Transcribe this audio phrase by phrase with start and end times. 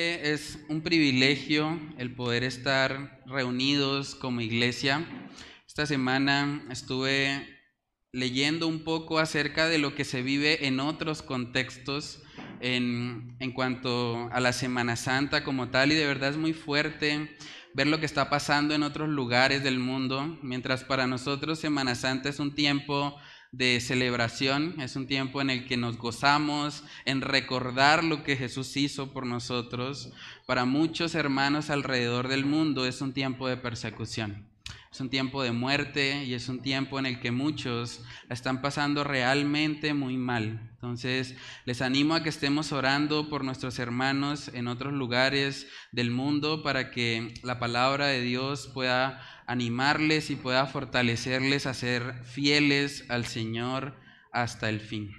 [0.00, 5.06] Es un privilegio el poder estar reunidos como iglesia.
[5.66, 7.46] Esta semana estuve
[8.10, 12.22] leyendo un poco acerca de lo que se vive en otros contextos
[12.60, 17.36] en, en, cuanto a la Semana Santa como tal y de verdad es muy fuerte
[17.74, 22.30] ver lo que está pasando en otros lugares del mundo, mientras para nosotros Semana Santa
[22.30, 23.16] es un tiempo
[23.52, 28.76] de celebración, es un tiempo en el que nos gozamos en recordar lo que Jesús
[28.76, 30.12] hizo por nosotros.
[30.46, 34.46] Para muchos hermanos alrededor del mundo es un tiempo de persecución,
[34.92, 38.62] es un tiempo de muerte y es un tiempo en el que muchos la están
[38.62, 40.70] pasando realmente muy mal.
[40.74, 46.62] Entonces, les animo a que estemos orando por nuestros hermanos en otros lugares del mundo
[46.62, 53.26] para que la palabra de Dios pueda animarles y pueda fortalecerles a ser fieles al
[53.26, 53.96] Señor
[54.30, 55.10] hasta el fin.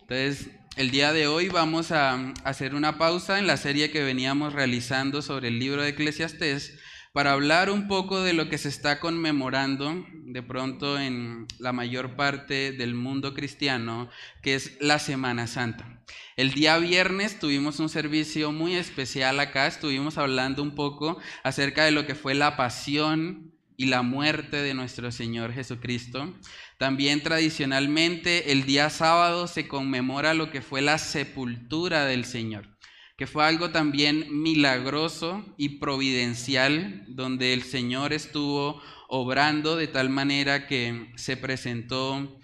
[0.00, 4.52] Entonces, el día de hoy vamos a hacer una pausa en la serie que veníamos
[4.52, 6.76] realizando sobre el libro de Eclesiastés
[7.12, 12.16] para hablar un poco de lo que se está conmemorando de pronto en la mayor
[12.16, 14.10] parte del mundo cristiano,
[14.42, 16.02] que es la Semana Santa.
[16.36, 21.92] El día viernes tuvimos un servicio muy especial acá, estuvimos hablando un poco acerca de
[21.92, 26.34] lo que fue la pasión y la muerte de nuestro Señor Jesucristo.
[26.78, 32.76] También tradicionalmente el día sábado se conmemora lo que fue la sepultura del Señor,
[33.16, 40.66] que fue algo también milagroso y providencial, donde el Señor estuvo obrando de tal manera
[40.66, 42.40] que se presentó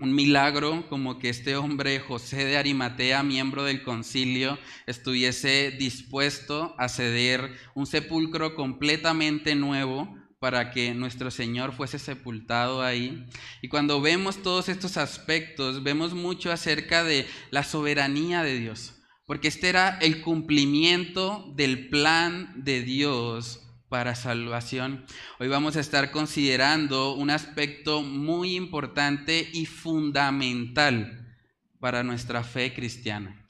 [0.00, 6.88] un milagro como que este hombre José de Arimatea, miembro del concilio, estuviese dispuesto a
[6.88, 13.26] ceder un sepulcro completamente nuevo para que nuestro Señor fuese sepultado ahí.
[13.60, 18.94] Y cuando vemos todos estos aspectos, vemos mucho acerca de la soberanía de Dios,
[19.26, 25.04] porque este era el cumplimiento del plan de Dios para salvación.
[25.40, 31.36] Hoy vamos a estar considerando un aspecto muy importante y fundamental
[31.80, 33.46] para nuestra fe cristiana.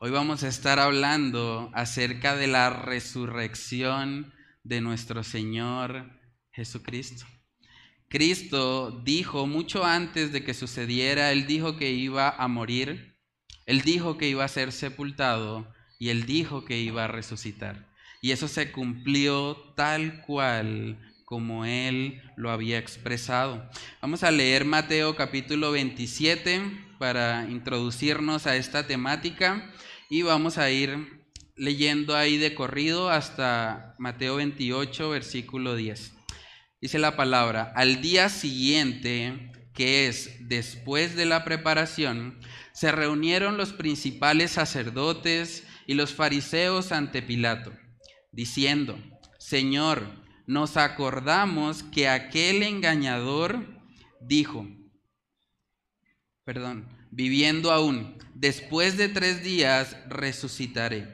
[0.00, 4.32] Hoy vamos a estar hablando acerca de la resurrección
[4.64, 6.23] de nuestro Señor
[6.54, 7.26] Jesucristo.
[8.08, 13.16] Cristo dijo mucho antes de que sucediera, Él dijo que iba a morir,
[13.66, 15.66] Él dijo que iba a ser sepultado
[15.98, 17.88] y Él dijo que iba a resucitar.
[18.22, 23.68] Y eso se cumplió tal cual como Él lo había expresado.
[24.00, 26.62] Vamos a leer Mateo capítulo 27
[26.98, 29.72] para introducirnos a esta temática
[30.08, 31.24] y vamos a ir
[31.56, 36.13] leyendo ahí de corrido hasta Mateo 28, versículo 10.
[36.84, 42.38] Dice la palabra, al día siguiente, que es después de la preparación,
[42.74, 47.72] se reunieron los principales sacerdotes y los fariseos ante Pilato,
[48.32, 48.98] diciendo,
[49.38, 50.04] Señor,
[50.46, 53.66] nos acordamos que aquel engañador
[54.20, 54.68] dijo,
[56.44, 61.08] perdón, viviendo aún, después de tres días resucitaré.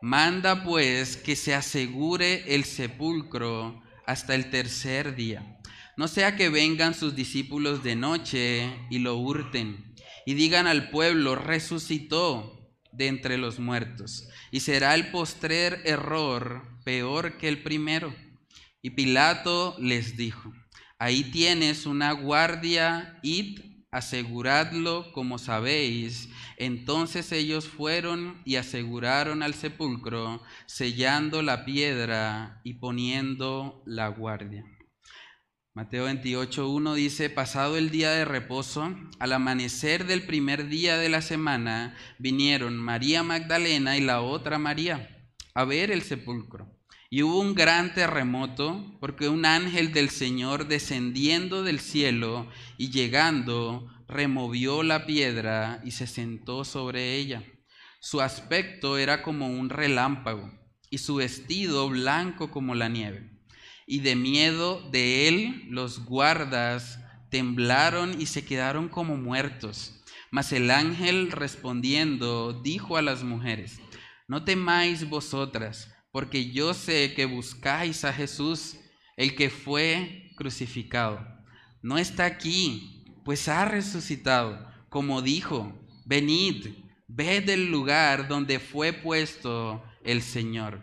[0.00, 5.60] Manda pues que se asegure el sepulcro hasta el tercer día.
[5.96, 9.94] No sea que vengan sus discípulos de noche y lo hurten
[10.26, 14.28] y digan al pueblo, resucitó de entre los muertos.
[14.50, 18.12] Y será el postrer error peor que el primero.
[18.82, 20.52] Y Pilato les dijo,
[20.98, 26.28] ahí tienes una guardia, id, aseguradlo como sabéis.
[26.56, 34.64] Entonces ellos fueron y aseguraron al sepulcro, sellando la piedra y poniendo la guardia.
[35.72, 41.22] Mateo 28.1 dice, pasado el día de reposo, al amanecer del primer día de la
[41.22, 45.16] semana, vinieron María Magdalena y la otra María
[45.54, 46.79] a ver el sepulcro.
[47.12, 52.48] Y hubo un gran terremoto porque un ángel del Señor descendiendo del cielo
[52.78, 57.42] y llegando removió la piedra y se sentó sobre ella.
[57.98, 60.52] Su aspecto era como un relámpago
[60.88, 63.28] y su vestido blanco como la nieve.
[63.88, 70.00] Y de miedo de él los guardas temblaron y se quedaron como muertos.
[70.30, 73.80] Mas el ángel respondiendo dijo a las mujeres,
[74.28, 78.76] no temáis vosotras, porque yo sé que buscáis a Jesús,
[79.16, 81.26] el que fue crucificado.
[81.82, 85.72] No está aquí pues ha resucitado, como dijo,
[86.04, 86.68] venid,
[87.06, 90.82] ved el lugar donde fue puesto el Señor.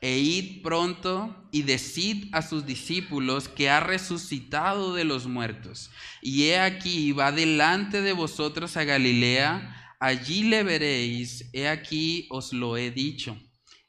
[0.00, 5.90] E id pronto y decid a sus discípulos que ha resucitado de los muertos.
[6.22, 12.52] Y he aquí, va delante de vosotros a Galilea, allí le veréis, he aquí os
[12.52, 13.36] lo he dicho.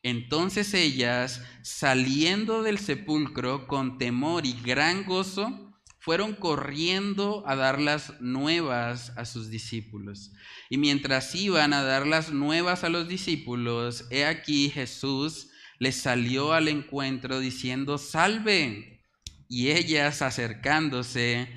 [0.02, 5.70] Entonces ellas, saliendo del sepulcro con temor y gran gozo,
[6.00, 10.32] fueron corriendo a dar las nuevas a sus discípulos.
[10.70, 16.54] Y mientras iban a dar las nuevas a los discípulos, he aquí Jesús les salió
[16.54, 19.04] al encuentro diciendo, salve.
[19.50, 21.50] Y ellas acercándose,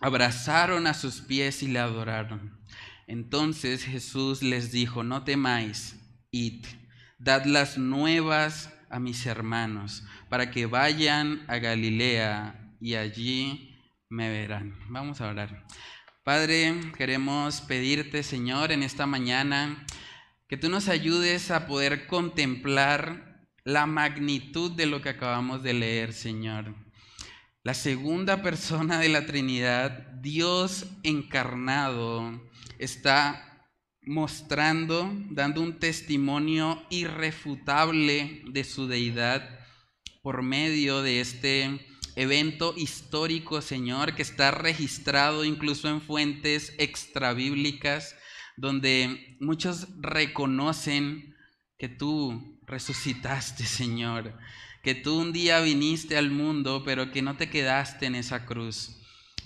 [0.00, 2.58] abrazaron a sus pies y le adoraron.
[3.06, 5.96] Entonces Jesús les dijo, no temáis,
[6.30, 6.64] id
[7.20, 13.78] Dad las nuevas a mis hermanos para que vayan a Galilea y allí
[14.08, 14.74] me verán.
[14.88, 15.66] Vamos a orar.
[16.24, 19.84] Padre, queremos pedirte, Señor, en esta mañana,
[20.48, 26.14] que tú nos ayudes a poder contemplar la magnitud de lo que acabamos de leer,
[26.14, 26.74] Señor.
[27.62, 29.90] La segunda persona de la Trinidad,
[30.22, 33.49] Dios encarnado, está
[34.02, 39.60] mostrando, dando un testimonio irrefutable de su deidad
[40.22, 41.86] por medio de este
[42.16, 48.14] evento histórico, Señor, que está registrado incluso en fuentes extrabíblicas,
[48.56, 51.34] donde muchos reconocen
[51.78, 54.36] que tú resucitaste, Señor,
[54.82, 58.98] que tú un día viniste al mundo, pero que no te quedaste en esa cruz,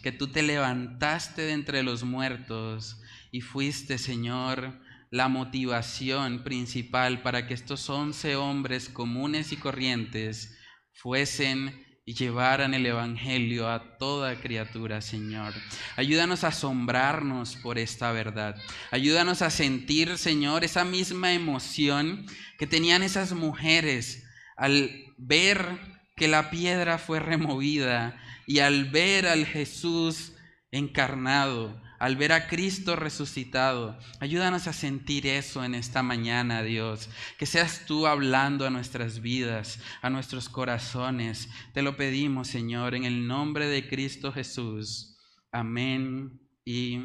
[0.03, 3.01] que tú te levantaste de entre los muertos
[3.35, 4.79] y fuiste, Señor,
[5.11, 10.57] la motivación principal para que estos once hombres comunes y corrientes
[10.93, 15.53] fuesen y llevaran el Evangelio a toda criatura, Señor.
[15.97, 18.55] Ayúdanos a asombrarnos por esta verdad.
[18.93, 22.27] Ayúdanos a sentir, Señor, esa misma emoción
[22.57, 24.23] que tenían esas mujeres
[24.57, 25.81] al ver
[26.15, 28.17] que la piedra fue removida
[28.47, 30.35] y al ver al Jesús
[30.71, 33.99] encarnado, al ver a Cristo resucitado.
[34.21, 37.09] Ayúdanos a sentir eso en esta mañana, Dios.
[37.39, 41.49] Que seas tú hablando a nuestras vidas, a nuestros corazones.
[41.73, 45.17] Te lo pedimos, Señor, en el nombre de Cristo Jesús.
[45.51, 47.01] Amén y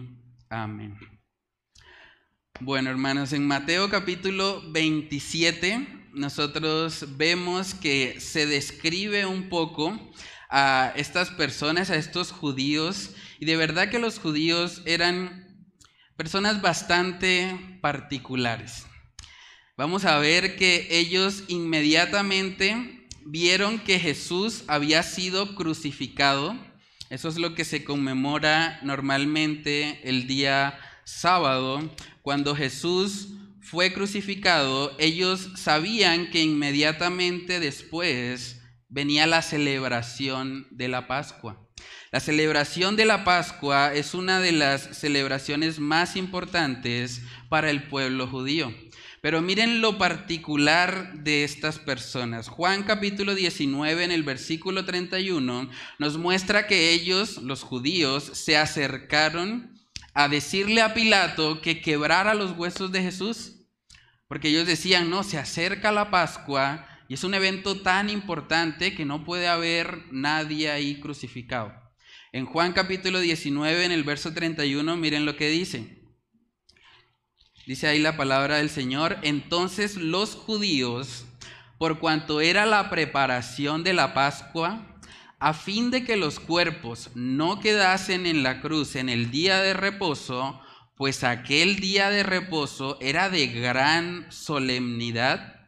[0.50, 0.98] amén.
[2.60, 9.98] Bueno, hermanos, en Mateo capítulo 27 nosotros vemos que se describe un poco
[10.50, 15.66] a estas personas, a estos judíos, y de verdad que los judíos eran
[16.18, 18.86] personas bastante particulares.
[19.78, 26.58] Vamos a ver que ellos inmediatamente vieron que Jesús había sido crucificado.
[27.10, 31.96] Eso es lo que se conmemora normalmente el día sábado.
[32.22, 33.30] Cuando Jesús
[33.62, 38.59] fue crucificado, ellos sabían que inmediatamente después
[38.90, 41.66] venía la celebración de la Pascua.
[42.12, 48.28] La celebración de la Pascua es una de las celebraciones más importantes para el pueblo
[48.28, 48.74] judío.
[49.22, 52.48] Pero miren lo particular de estas personas.
[52.48, 55.70] Juan capítulo 19 en el versículo 31
[56.00, 59.74] nos muestra que ellos, los judíos, se acercaron
[60.14, 63.56] a decirle a Pilato que quebrara los huesos de Jesús.
[64.28, 69.04] Porque ellos decían, no, se acerca la Pascua y es un evento tan importante que
[69.04, 71.74] no puede haber nadie ahí crucificado.
[72.32, 76.04] En Juan capítulo 19, en el verso 31, miren lo que dice.
[77.66, 79.18] Dice ahí la palabra del Señor.
[79.24, 81.26] Entonces los judíos,
[81.80, 85.00] por cuanto era la preparación de la Pascua,
[85.40, 89.74] a fin de que los cuerpos no quedasen en la cruz en el día de
[89.74, 90.62] reposo,
[90.96, 95.59] pues aquel día de reposo era de gran solemnidad,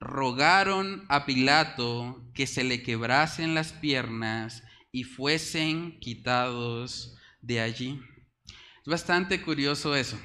[0.00, 8.00] rogaron a Pilato que se le quebrasen las piernas y fuesen quitados de allí.
[8.46, 10.18] Es bastante curioso eso,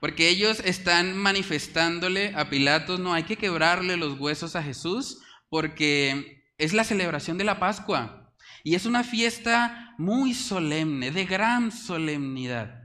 [0.00, 6.44] porque ellos están manifestándole a Pilatos, no hay que quebrarle los huesos a Jesús, porque
[6.58, 8.34] es la celebración de la Pascua
[8.64, 12.81] y es una fiesta muy solemne, de gran solemnidad.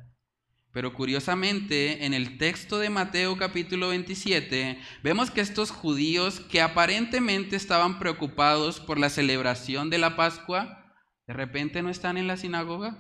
[0.78, 7.56] Pero curiosamente, en el texto de Mateo capítulo 27, vemos que estos judíos que aparentemente
[7.56, 10.94] estaban preocupados por la celebración de la Pascua,
[11.26, 12.96] de repente no están en la sinagoga.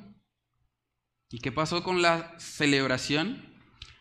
[1.30, 3.46] ¿Y qué pasó con la celebración?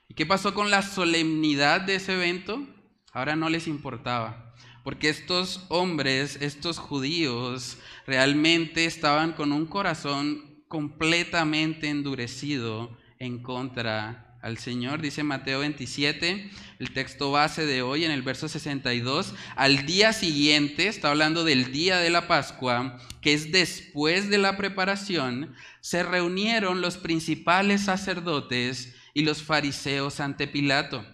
[0.09, 2.67] ¿Y qué pasó con la solemnidad de ese evento?
[3.13, 4.55] Ahora no les importaba,
[4.85, 14.59] porque estos hombres, estos judíos, realmente estaban con un corazón completamente endurecido en contra al
[14.59, 20.13] Señor, dice Mateo 27, el texto base de hoy en el verso 62, al día
[20.13, 26.05] siguiente, está hablando del día de la Pascua, que es después de la preparación, se
[26.05, 31.05] reunieron los principales sacerdotes y los fariseos ante Pilato,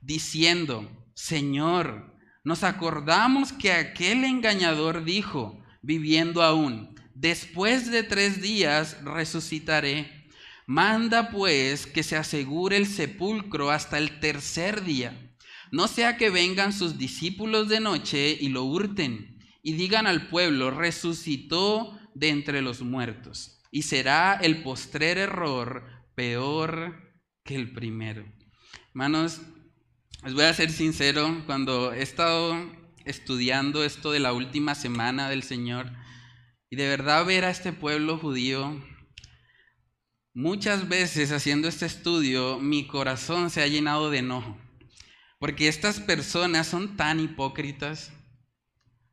[0.00, 10.17] diciendo, Señor, nos acordamos que aquel engañador dijo, viviendo aún, después de tres días resucitaré.
[10.68, 15.34] Manda pues que se asegure el sepulcro hasta el tercer día.
[15.72, 20.70] No sea que vengan sus discípulos de noche y lo hurten y digan al pueblo,
[20.70, 23.62] resucitó de entre los muertos.
[23.70, 25.84] Y será el postrer error
[26.14, 28.30] peor que el primero.
[28.88, 29.40] Hermanos,
[30.22, 32.54] les voy a ser sincero, cuando he estado
[33.06, 35.90] estudiando esto de la última semana del Señor
[36.68, 38.78] y de verdad ver a este pueblo judío,
[40.38, 44.56] muchas veces haciendo este estudio mi corazón se ha llenado de enojo,
[45.40, 48.12] porque estas personas son tan hipócritas.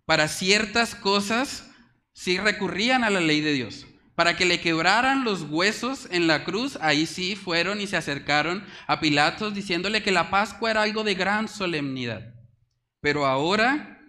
[0.06, 1.68] Para ciertas cosas
[2.14, 6.44] sí recurrían a la ley de Dios, para que le quebraran los huesos en la
[6.44, 11.04] cruz, ahí sí fueron y se acercaron a Pilatos diciéndole que la Pascua era algo
[11.04, 12.36] de gran solemnidad.
[13.02, 14.00] Pero ahora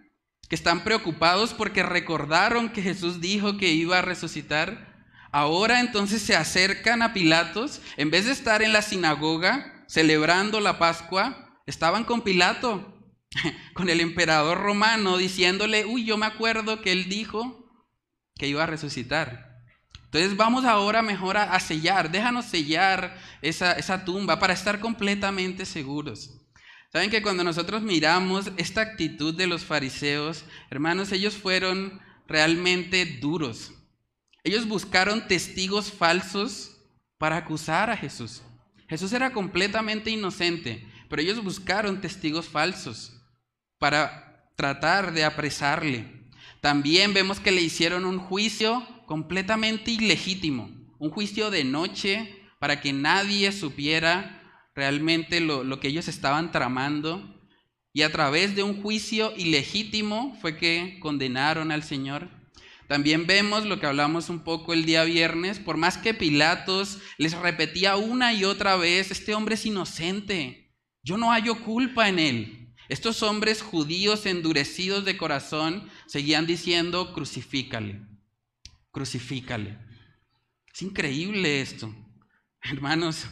[0.51, 4.86] que están preocupados porque recordaron que Jesús dijo que iba a resucitar,
[5.33, 10.79] ahora entonces se acercan a Pilatos, en vez de estar en la sinagoga celebrando la
[10.79, 12.95] Pascua, estaban con Pilato,
[13.75, 17.71] con el emperador romano, diciéndole, uy, yo me acuerdo que él dijo
[18.35, 19.47] que iba a resucitar.
[20.05, 26.31] Entonces vamos ahora mejor a, sellar, déjanos sellar esa, esa tumba para estar completamente seguros.
[26.93, 33.73] Saben que cuando nosotros miramos esta actitud de los fariseos, hermanos, ellos fueron realmente duros.
[34.47, 36.77] Ellos buscaron testigos falsos
[37.19, 38.43] para acusar a Jesús.
[38.89, 43.13] Jesús era completamente inocente, pero ellos buscaron testigos falsos
[43.81, 46.31] para tratar de apresarle.
[46.61, 52.93] También vemos que le hicieron un juicio completamente ilegítimo, un juicio de noche para que
[52.93, 54.41] nadie supiera
[54.77, 57.35] realmente lo, que ellos estaban tramando.
[57.93, 62.36] Y a través de un juicio ilegítimo fue que condenaron al Señor.
[62.89, 67.33] También vemos lo que hablamos un poco el día viernes, por más que Pilatos les
[67.33, 72.75] repetía una y otra vez, este hombre es inocente, yo no hallo culpa en él.
[72.89, 78.01] Estos hombres judíos endurecidos de corazón seguían diciendo, crucifícale
[78.97, 79.79] crucifícale.
[80.73, 81.95] Es increíble esto.
[82.63, 83.27] Hermanos,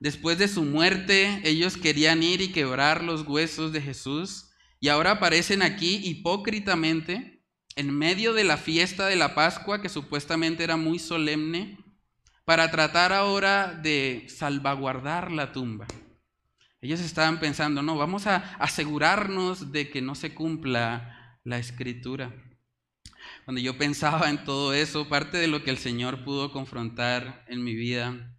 [0.00, 4.48] después de su muerte, ellos querían ir y quebrar los huesos de Jesús
[4.80, 7.33] y ahora aparecen aquí hipócritamente
[7.76, 11.78] en medio de la fiesta de la Pascua, que supuestamente era muy solemne,
[12.44, 15.86] para tratar ahora de salvaguardar la tumba.
[16.80, 22.34] Ellos estaban pensando, no, vamos a asegurarnos de que no se cumpla la escritura.
[23.44, 27.64] Cuando yo pensaba en todo eso, parte de lo que el Señor pudo confrontar en
[27.64, 28.34] mi vida,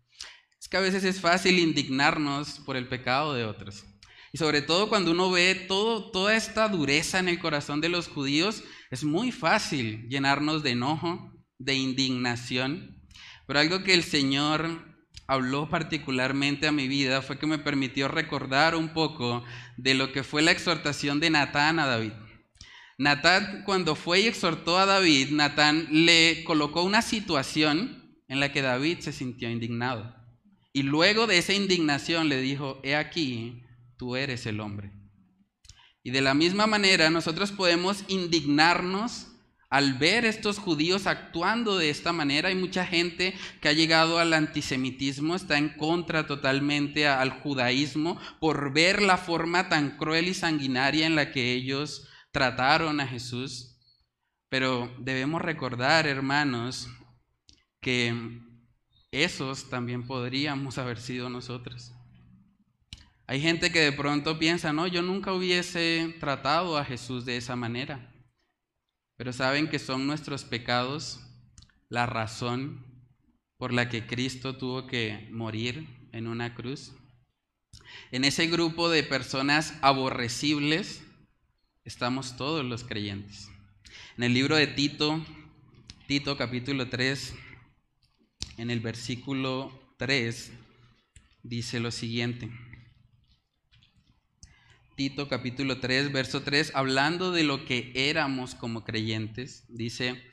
[0.60, 3.84] es que a veces es fácil indignarnos por el pecado de otros.
[4.32, 8.64] Y sobre todo cuando uno ve toda esta dureza en el corazón de los judíos,
[8.92, 13.02] es muy fácil llenarnos de enojo, de indignación.
[13.48, 14.96] Pero algo que el Señor
[15.28, 19.44] habló particularmente a mi vida fue que me permitió recordar un poco
[19.78, 22.14] de lo que fue la exhortación de Natán a David.
[22.98, 28.62] Natán, cuando fue y exhortó a David, Natán le colocó una situación en la que
[28.62, 30.16] David se sintió indignado.
[30.72, 33.64] Y luego de esa indignación le dijo, he aquí,
[33.98, 34.92] tú eres el hombre.
[36.06, 39.26] Y de la misma manera nosotros podemos indignarnos
[39.72, 42.50] al ver estos judíos actuando de esta manera.
[42.50, 48.72] Hay mucha gente que ha llegado al antisemitismo, está en contra totalmente al judaísmo por
[48.72, 53.80] ver la forma tan cruel y sanguinaria en la que ellos trataron a Jesús,
[54.48, 56.88] pero debemos recordar, hermanos,
[57.82, 58.14] que
[59.10, 61.95] esos también podríamos haber sido nosotros.
[63.28, 67.56] Hay gente que de pronto piensa, no, yo nunca hubiese tratado a Jesús de esa
[67.56, 68.14] manera,
[69.18, 71.22] pero saben que son nuestros pecados
[71.90, 72.86] la razón
[73.58, 76.94] por la que Cristo tuvo que morir en una cruz.
[78.12, 81.04] En ese grupo de personas aborrecibles,
[81.84, 83.50] estamos todos los creyentes.
[84.18, 85.26] En el libro de Tito,
[86.08, 87.34] Tito capítulo 3,
[88.58, 90.52] en el versículo 3,
[91.44, 92.52] dice lo siguiente.
[94.96, 100.24] Tito capítulo 3, verso 3, hablando de lo que éramos como creyentes, dice,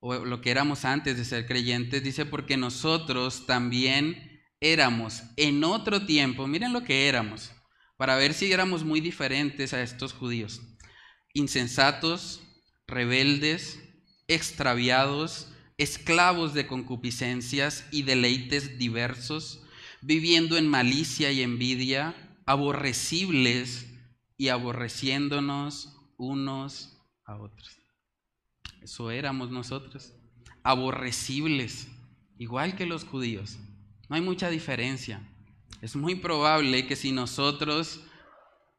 [0.00, 6.04] o lo que éramos antes de ser creyentes, dice, porque nosotros también éramos en otro
[6.04, 7.52] tiempo, miren lo que éramos,
[7.96, 10.60] para ver si éramos muy diferentes a estos judíos
[11.34, 12.42] insensatos,
[12.86, 13.78] rebeldes,
[14.28, 19.62] extraviados, esclavos de concupiscencias y deleites diversos,
[20.02, 22.14] viviendo en malicia y envidia,
[22.44, 23.86] aborrecibles
[24.42, 27.78] y aborreciéndonos unos a otros.
[28.80, 30.14] Eso éramos nosotros,
[30.64, 31.86] aborrecibles,
[32.38, 33.60] igual que los judíos.
[34.08, 35.22] No hay mucha diferencia.
[35.80, 38.00] Es muy probable que si nosotros,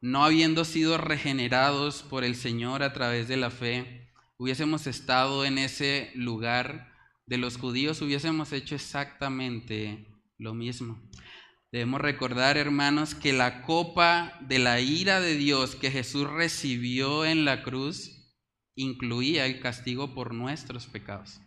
[0.01, 5.58] no habiendo sido regenerados por el Señor a través de la fe, hubiésemos estado en
[5.58, 6.91] ese lugar
[7.25, 11.01] de los judíos, hubiésemos hecho exactamente lo mismo.
[11.74, 17.46] Debemos recordar, hermanos, que la copa de la ira de Dios que Jesús recibió en
[17.46, 18.32] la cruz
[18.75, 21.42] incluía el castigo por nuestros pecados.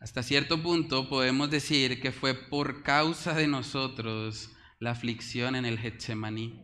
[0.00, 5.78] Hasta cierto punto podemos decir que fue por causa de nosotros la aflicción en el
[5.78, 6.62] Getsemaní.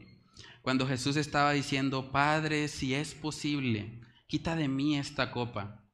[0.62, 5.86] Cuando Jesús estaba diciendo, Padre, si es posible, quita de mí esta copa.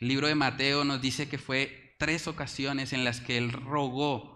[0.00, 4.33] El libro de Mateo nos dice que fue tres ocasiones en las que él rogó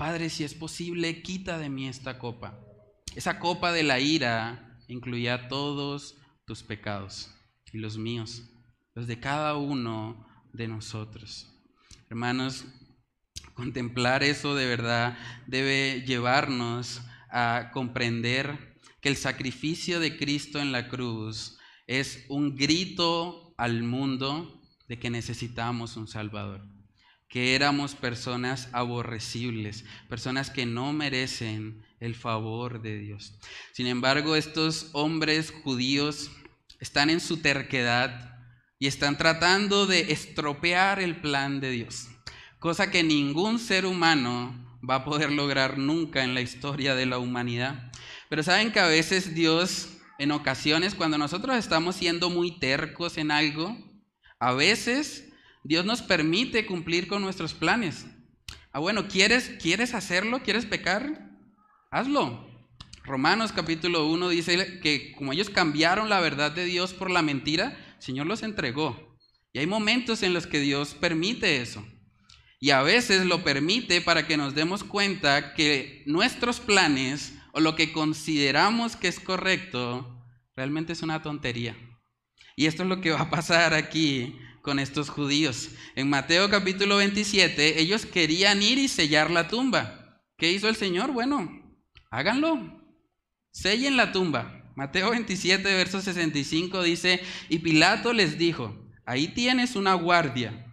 [0.00, 2.58] Padre, si es posible, quita de mí esta copa.
[3.14, 6.16] Esa copa de la ira incluía todos
[6.46, 7.30] tus pecados
[7.70, 8.44] y los míos,
[8.94, 11.52] los de cada uno de nosotros.
[12.08, 12.64] Hermanos,
[13.52, 20.88] contemplar eso de verdad debe llevarnos a comprender que el sacrificio de Cristo en la
[20.88, 26.79] cruz es un grito al mundo de que necesitamos un Salvador
[27.30, 33.34] que éramos personas aborrecibles, personas que no merecen el favor de Dios.
[33.72, 36.32] Sin embargo, estos hombres judíos
[36.80, 38.36] están en su terquedad
[38.80, 42.08] y están tratando de estropear el plan de Dios,
[42.58, 47.18] cosa que ningún ser humano va a poder lograr nunca en la historia de la
[47.18, 47.92] humanidad.
[48.28, 53.30] Pero saben que a veces Dios, en ocasiones, cuando nosotros estamos siendo muy tercos en
[53.30, 53.76] algo,
[54.40, 55.29] a veces
[55.62, 58.06] Dios nos permite cumplir con nuestros planes.
[58.72, 60.42] Ah, bueno, ¿quieres, ¿quieres hacerlo?
[60.42, 61.30] ¿Quieres pecar?
[61.90, 62.48] Hazlo.
[63.04, 67.76] Romanos capítulo 1 dice que como ellos cambiaron la verdad de Dios por la mentira,
[67.96, 69.18] el Señor los entregó.
[69.52, 71.84] Y hay momentos en los que Dios permite eso.
[72.60, 77.74] Y a veces lo permite para que nos demos cuenta que nuestros planes o lo
[77.74, 81.76] que consideramos que es correcto realmente es una tontería.
[82.56, 85.70] Y esto es lo que va a pasar aquí con estos judíos.
[85.94, 90.22] En Mateo capítulo 27, ellos querían ir y sellar la tumba.
[90.36, 91.12] ¿Qué hizo el Señor?
[91.12, 91.50] Bueno,
[92.10, 92.82] háganlo.
[93.52, 94.72] Sellen la tumba.
[94.76, 100.66] Mateo 27, verso 65 dice, y Pilato les dijo, ahí tienes una guardia.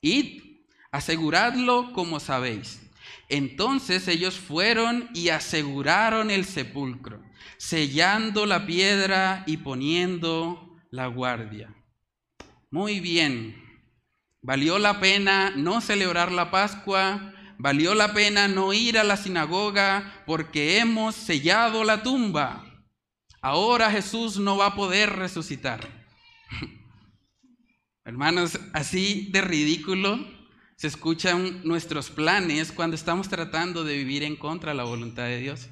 [0.00, 0.42] Id,
[0.90, 2.80] aseguradlo como sabéis.
[3.28, 7.22] Entonces ellos fueron y aseguraron el sepulcro,
[7.56, 11.74] sellando la piedra y poniendo la guardia.
[12.72, 13.54] Muy bien.
[14.40, 20.24] Valió la pena no celebrar la Pascua, valió la pena no ir a la sinagoga
[20.24, 22.64] porque hemos sellado la tumba.
[23.42, 25.86] Ahora Jesús no va a poder resucitar.
[28.06, 30.26] Hermanos, así de ridículo
[30.76, 35.40] se escuchan nuestros planes cuando estamos tratando de vivir en contra de la voluntad de
[35.40, 35.68] Dios.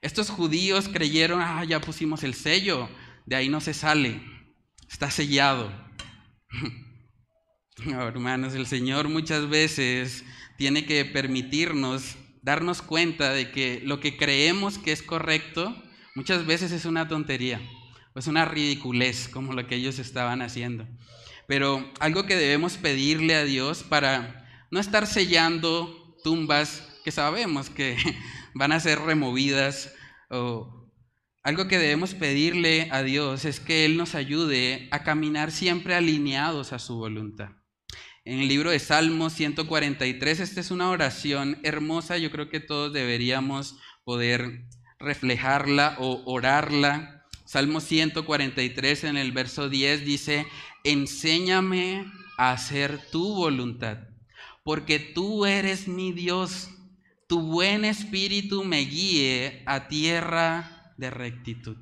[0.00, 2.88] Estos judíos creyeron, ah, ya pusimos el sello,
[3.26, 4.22] de ahí no se sale,
[4.88, 5.72] está sellado.
[7.86, 10.24] hermanos, el Señor muchas veces
[10.56, 15.74] tiene que permitirnos darnos cuenta de que lo que creemos que es correcto
[16.14, 17.60] muchas veces es una tontería,
[18.14, 20.86] es una ridiculez como lo que ellos estaban haciendo.
[21.46, 27.96] Pero algo que debemos pedirle a Dios para no estar sellando tumbas que sabemos que
[28.54, 29.92] van a ser removidas
[30.30, 30.83] o
[31.44, 36.72] algo que debemos pedirle a Dios es que Él nos ayude a caminar siempre alineados
[36.72, 37.50] a su voluntad.
[38.24, 42.94] En el libro de Salmos 143, esta es una oración hermosa, yo creo que todos
[42.94, 44.64] deberíamos poder
[44.98, 47.26] reflejarla o orarla.
[47.44, 50.46] Salmo 143 en el verso 10 dice,
[50.82, 52.06] enséñame
[52.38, 53.98] a hacer tu voluntad,
[54.62, 56.70] porque tú eres mi Dios,
[57.28, 61.76] tu buen espíritu me guíe a tierra de rectitud.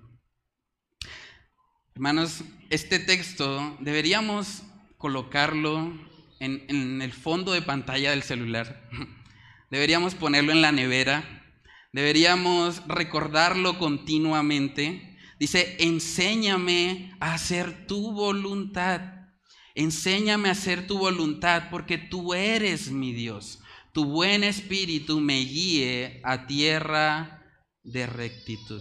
[1.94, 4.62] Hermanos, este texto deberíamos
[4.96, 5.92] colocarlo
[6.40, 8.88] en, el fondo de pantalla del celular.
[9.70, 11.44] Deberíamos ponerlo en la nevera.
[11.92, 15.18] Deberíamos recordarlo continuamente.
[15.38, 19.28] Dice, enséñame a hacer tu voluntad.
[19.74, 23.60] Enséñame a hacer tu voluntad porque tú eres mi Dios.
[23.92, 27.42] Tu buen espíritu me guíe a tierra
[27.82, 28.80] de rectitud.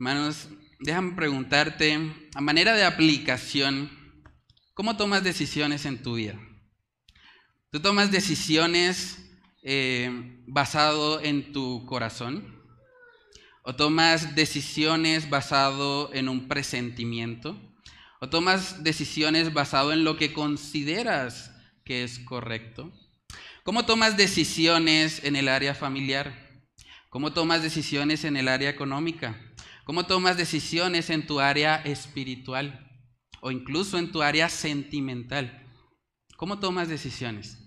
[0.00, 1.98] Hermanos, déjame preguntarte,
[2.34, 3.90] a manera de aplicación,
[4.72, 6.40] ¿cómo tomas decisiones en tu vida?
[7.70, 9.18] ¿Tú tomas decisiones
[9.62, 12.64] eh, basado en tu corazón?
[13.62, 17.60] ¿O tomas decisiones basado en un presentimiento?
[18.22, 22.90] ¿O tomas decisiones basado en lo que consideras que es correcto?
[23.64, 26.64] ¿Cómo tomas decisiones en el área familiar?
[27.10, 29.49] ¿Cómo tomas decisiones en el área económica?
[29.90, 32.88] ¿Cómo tomas decisiones en tu área espiritual?
[33.40, 35.66] O incluso en tu área sentimental.
[36.36, 37.58] ¿Cómo tomas decisiones?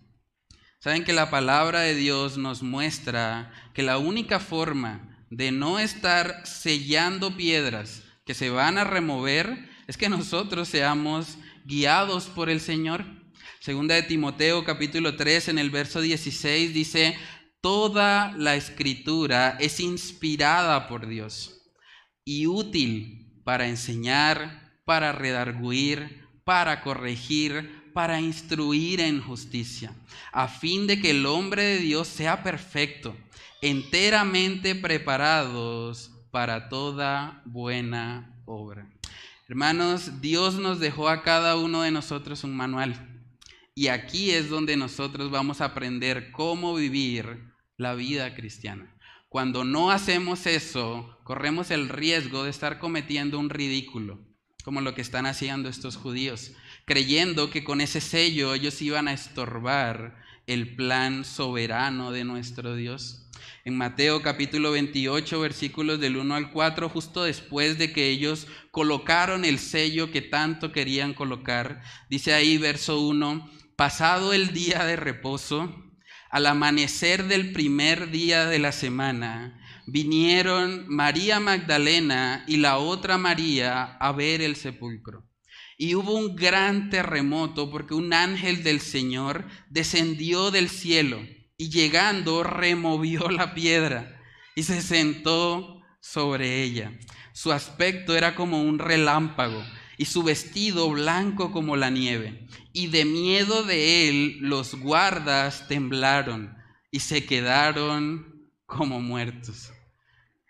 [0.79, 6.47] Saben que la palabra de Dios nos muestra que la única forma de no estar
[6.47, 13.03] sellando piedras que se van a remover, es que nosotros seamos guiados por el Señor.
[13.59, 17.17] Segunda de Timoteo capítulo 3 en el verso 16 dice,
[17.59, 21.59] toda la escritura es inspirada por Dios
[22.25, 29.93] y útil para enseñar, para redarguir, para corregir, para instruir en justicia,
[30.31, 33.15] a fin de que el hombre de Dios sea perfecto
[33.63, 38.91] enteramente preparados para toda buena obra.
[39.47, 43.23] Hermanos, Dios nos dejó a cada uno de nosotros un manual.
[43.73, 48.92] Y aquí es donde nosotros vamos a aprender cómo vivir la vida cristiana.
[49.33, 54.19] Cuando no hacemos eso, corremos el riesgo de estar cometiendo un ridículo,
[54.63, 56.51] como lo que están haciendo estos judíos,
[56.85, 63.27] creyendo que con ese sello ellos iban a estorbar el plan soberano de nuestro Dios
[63.65, 69.45] en Mateo capítulo 28, versículos del 1 al 4, justo después de que ellos colocaron
[69.45, 71.81] el sello que tanto querían colocar.
[72.07, 75.82] Dice ahí verso 1, pasado el día de reposo,
[76.33, 83.83] al amanecer del primer día de la semana, vinieron María Magdalena y la otra María
[83.83, 85.29] a ver el sepulcro.
[85.77, 91.21] Y hubo un gran terremoto porque un ángel del Señor descendió del cielo
[91.55, 94.19] y llegando removió la piedra
[94.55, 96.97] y se sentó sobre ella.
[97.33, 99.63] Su aspecto era como un relámpago
[99.97, 102.47] y su vestido blanco como la nieve.
[102.71, 106.55] Y de miedo de él los guardas temblaron
[106.91, 109.71] y se quedaron como muertos.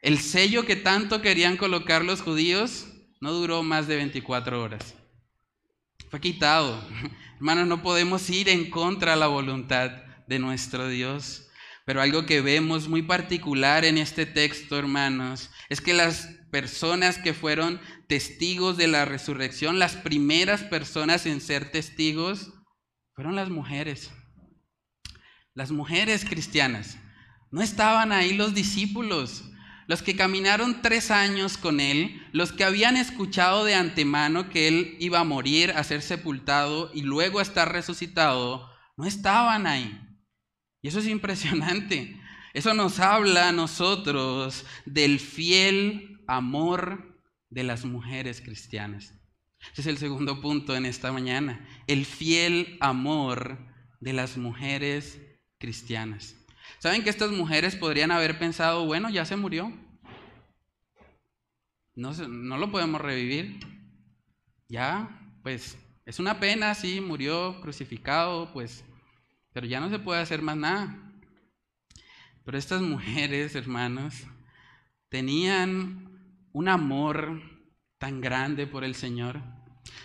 [0.02, 2.88] El sello que tanto querían colocar los judíos
[3.22, 4.96] no duró más de 24 horas.
[6.10, 6.84] Fue quitado.
[7.38, 9.92] Hermanos, no podemos ir en contra de la voluntad
[10.28, 11.48] de nuestro Dios.
[11.86, 17.34] Pero algo que vemos muy particular en este texto, hermanos, es que las personas que
[17.34, 22.54] fueron testigos de la resurrección, las primeras personas en ser testigos,
[23.16, 24.12] fueron las mujeres.
[25.56, 27.00] Las mujeres cristianas.
[27.50, 29.46] No estaban ahí los discípulos,
[29.88, 34.96] los que caminaron tres años con él, los que habían escuchado de antemano que él
[35.00, 40.00] iba a morir, a ser sepultado y luego a estar resucitado, no estaban ahí.
[40.84, 42.16] Y eso es impresionante.
[42.54, 49.14] Eso nos habla a nosotros del fiel amor de las mujeres cristianas.
[49.72, 51.68] Ese es el segundo punto en esta mañana.
[51.88, 53.58] El fiel amor
[54.00, 55.22] de las mujeres
[55.58, 56.36] cristianas.
[56.80, 59.72] ¿Saben que estas mujeres podrían haber pensado, bueno, ya se murió?
[61.96, 62.12] No,
[62.58, 63.60] lo podemos revivir.
[64.68, 68.84] Ya, pues es una pena, sí, murió crucificado, pues
[69.54, 70.98] pero ya no se puede hacer más nada.
[72.44, 74.16] Pero estas mujeres, hermanos,
[75.10, 76.13] tenían
[76.54, 77.42] un amor
[77.98, 79.42] tan grande por el Señor.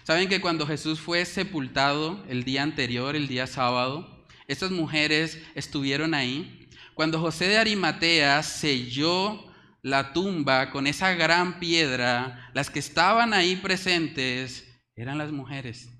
[0.02, 6.14] Saben que cuando Jesús fue sepultado el día anterior, el día sábado, estas mujeres estuvieron
[6.14, 6.68] ahí.
[6.94, 9.44] Cuando José de Arimatea selló
[9.82, 15.90] la tumba con esa gran piedra, las que estaban ahí presentes eran las mujeres.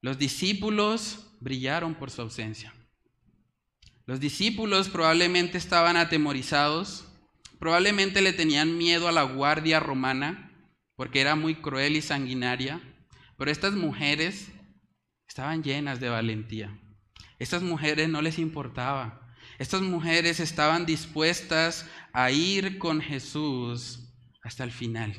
[0.00, 2.74] Los discípulos brillaron por su ausencia.
[4.06, 7.07] Los discípulos probablemente estaban atemorizados,
[7.58, 10.52] probablemente le tenían miedo a la guardia romana,
[10.96, 12.80] porque era muy cruel y sanguinaria,
[13.36, 14.48] pero estas mujeres
[15.28, 16.78] estaban llenas de valentía.
[17.38, 19.28] Estas mujeres no les importaba.
[19.58, 25.14] Estas mujeres estaban dispuestas a ir con Jesús hasta el final.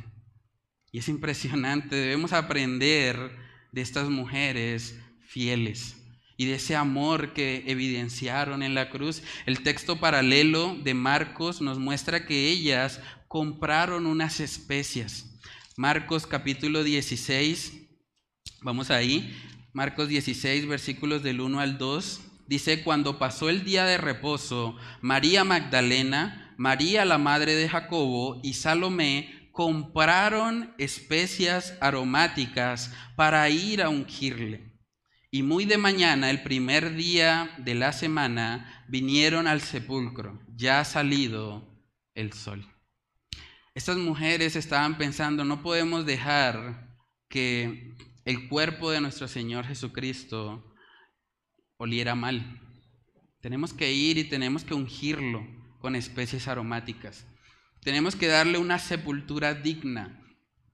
[0.91, 3.37] Y es impresionante, debemos aprender
[3.71, 5.98] de estas mujeres fieles
[6.39, 9.21] y de ese amor que evidenciaron en la cruz.
[9.45, 15.37] El texto paralelo de Marcos nos muestra que ellas compraron unas especias.
[15.75, 17.73] Marcos capítulo 16,
[18.61, 19.37] vamos ahí,
[19.73, 25.43] Marcos 16 versículos del 1 al 2, dice, cuando pasó el día de reposo, María
[25.43, 34.68] Magdalena, María la madre de Jacobo y Salomé compraron especias aromáticas para ir a ungirle.
[35.31, 40.85] Y muy de mañana, el primer día de la semana, vinieron al sepulcro, ya ha
[40.85, 42.65] salido el sol.
[43.75, 46.97] Estas mujeres estaban pensando, no podemos dejar
[47.29, 50.75] que el cuerpo de nuestro Señor Jesucristo
[51.77, 52.59] oliera mal.
[53.39, 55.47] Tenemos que ir y tenemos que ungirlo
[55.79, 57.27] con especies aromáticas.
[57.81, 60.21] Tenemos que darle una sepultura digna.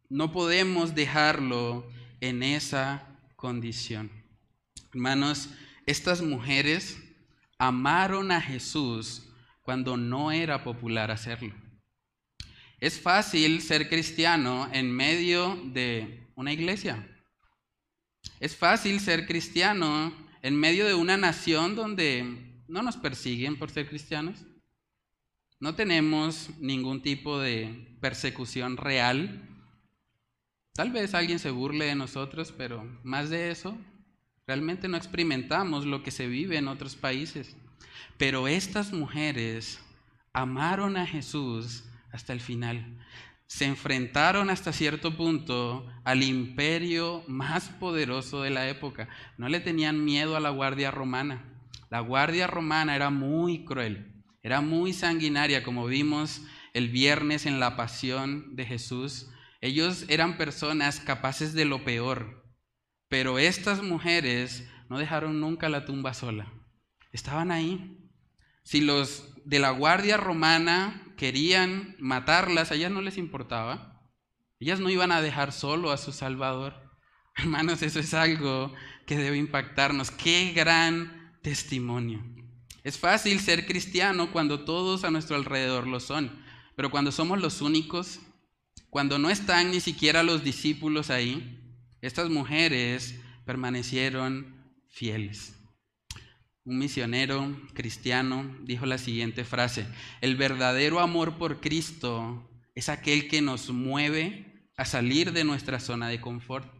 [0.10, 1.88] No podemos dejarlo
[2.22, 4.25] en esa condición.
[4.96, 5.50] Hermanos,
[5.86, 6.98] estas mujeres
[7.58, 9.28] amaron a Jesús
[9.62, 11.54] cuando no era popular hacerlo.
[12.80, 17.06] Es fácil ser cristiano en medio de una iglesia.
[18.40, 23.90] Es fácil ser cristiano en medio de una nación donde no nos persiguen por ser
[23.90, 24.46] cristianos.
[25.60, 29.46] No tenemos ningún tipo de persecución real.
[30.74, 33.78] Tal vez alguien se burle de nosotros, pero más de eso,
[34.48, 37.56] realmente no experimentamos lo que se vive en otros países.
[38.18, 39.80] Pero estas mujeres
[40.34, 42.98] amaron a Jesús hasta el final.
[43.48, 49.08] Se enfrentaron hasta cierto punto al imperio más poderoso de la época.
[49.38, 51.44] No le tenían miedo a la guardia romana.
[51.90, 56.42] La guardia romana era muy cruel, era muy sanguinaria, como vimos
[56.74, 59.30] el viernes en la pasión de Jesús.
[59.62, 62.45] Ellos eran personas capaces de lo peor,
[63.08, 66.52] pero estas mujeres no dejaron nunca la tumba sola.
[67.12, 68.10] Estaban ahí.
[68.64, 74.02] Si los de la guardia romana querían matarlas, a ellas no les importaba.
[74.60, 76.74] Ellas no iban a dejar solo a su Salvador.
[77.36, 78.74] Hermanos, eso es algo
[79.06, 80.12] que debe impactarnos.
[80.12, 82.24] Qué gran testimonio.
[82.84, 86.44] Es fácil ser cristiano cuando todos a nuestro alrededor lo son,
[86.76, 88.20] pero cuando somos los únicos,
[88.92, 91.65] cuando no están ni siquiera los discípulos ahí,
[92.06, 95.56] estas mujeres permanecieron fieles.
[96.64, 99.88] Un misionero cristiano dijo la siguiente frase,
[100.22, 106.08] el verdadero amor por Cristo es aquel que nos mueve a salir de nuestra zona
[106.08, 106.72] de confort.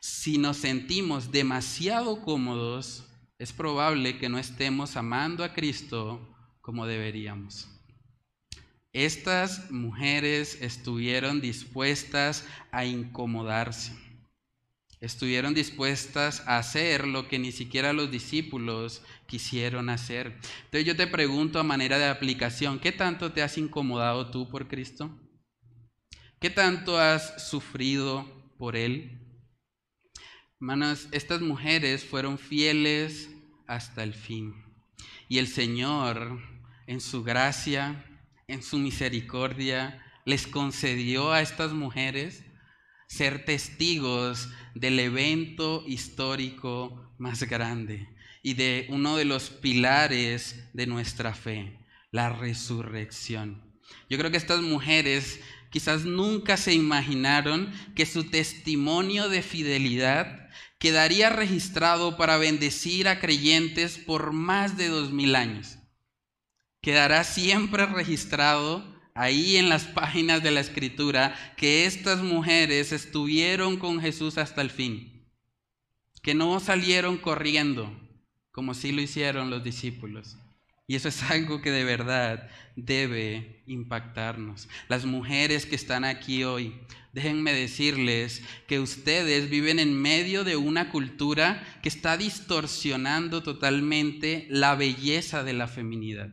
[0.00, 3.04] Si nos sentimos demasiado cómodos,
[3.38, 7.68] es probable que no estemos amando a Cristo como deberíamos.
[8.92, 14.05] Estas mujeres estuvieron dispuestas a incomodarse
[15.00, 20.38] estuvieron dispuestas a hacer lo que ni siquiera los discípulos quisieron hacer.
[20.64, 24.68] Entonces yo te pregunto a manera de aplicación, ¿qué tanto te has incomodado tú por
[24.68, 25.10] Cristo?
[26.40, 28.24] ¿Qué tanto has sufrido
[28.58, 29.20] por Él?
[30.60, 33.28] Hermanos, estas mujeres fueron fieles
[33.66, 34.54] hasta el fin.
[35.28, 36.40] Y el Señor,
[36.86, 38.04] en su gracia,
[38.48, 42.45] en su misericordia, les concedió a estas mujeres
[43.06, 48.08] ser testigos del evento histórico más grande
[48.42, 51.78] y de uno de los pilares de nuestra fe,
[52.10, 53.80] la resurrección.
[54.08, 55.40] Yo creo que estas mujeres
[55.70, 63.98] quizás nunca se imaginaron que su testimonio de fidelidad quedaría registrado para bendecir a creyentes
[63.98, 65.78] por más de dos mil años.
[66.82, 74.00] Quedará siempre registrado ahí en las páginas de la escritura que estas mujeres estuvieron con
[74.00, 75.26] Jesús hasta el fin,
[76.22, 77.90] que no salieron corriendo
[78.56, 80.38] como sí lo hicieron los discípulos.
[80.86, 84.66] Y eso es algo que de verdad debe impactarnos.
[84.88, 86.72] Las mujeres que están aquí hoy,
[87.12, 94.74] déjenme decirles que ustedes viven en medio de una cultura que está distorsionando totalmente la
[94.74, 96.30] belleza de la feminidad.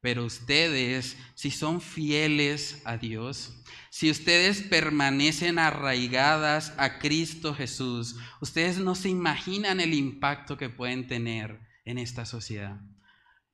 [0.00, 3.52] Pero ustedes, si son fieles a Dios,
[3.90, 11.06] si ustedes permanecen arraigadas a Cristo Jesús, ustedes no se imaginan el impacto que pueden
[11.06, 12.80] tener en esta sociedad.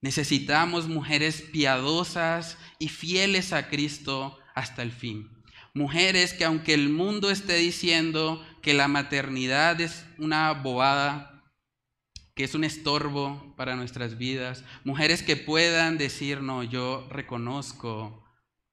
[0.02, 5.30] Necesitamos mujeres piadosas y fieles a Cristo hasta el fin.
[5.74, 11.35] Mujeres que aunque el mundo esté diciendo que la maternidad es una bobada,
[12.36, 18.22] que es un estorbo para nuestras vidas, mujeres que puedan decir, no, yo reconozco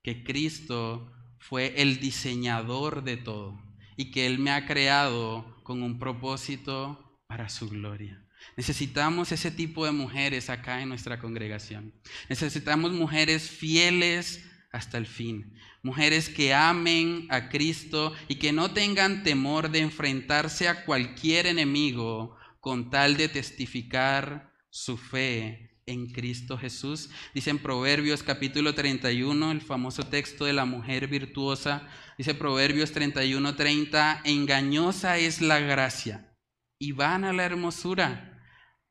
[0.04, 3.58] que Cristo fue el diseñador de todo
[3.96, 8.22] y que Él me ha creado con un propósito para su gloria.
[8.58, 11.94] Necesitamos ese tipo de mujeres acá en nuestra congregación.
[12.28, 15.58] Necesitamos mujeres fieles hasta el fin.
[15.82, 22.36] Mujeres que amen a Cristo y que no tengan temor de enfrentarse a cualquier enemigo
[22.64, 27.10] con tal de testificar su fe en Cristo Jesús.
[27.36, 31.86] Dice en Proverbios capítulo 31, el famoso texto de la mujer virtuosa,
[32.18, 36.38] dice Proverbios 31, 30, engañosa es la gracia
[36.80, 38.42] y vana la hermosura.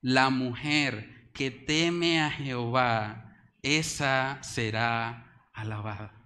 [0.02, 6.22] La mujer que teme a Jehová, esa será alabada.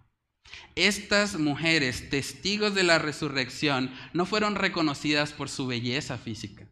[0.74, 6.65] Estas mujeres, testigos de la resurrección, no fueron reconocidas por su belleza física,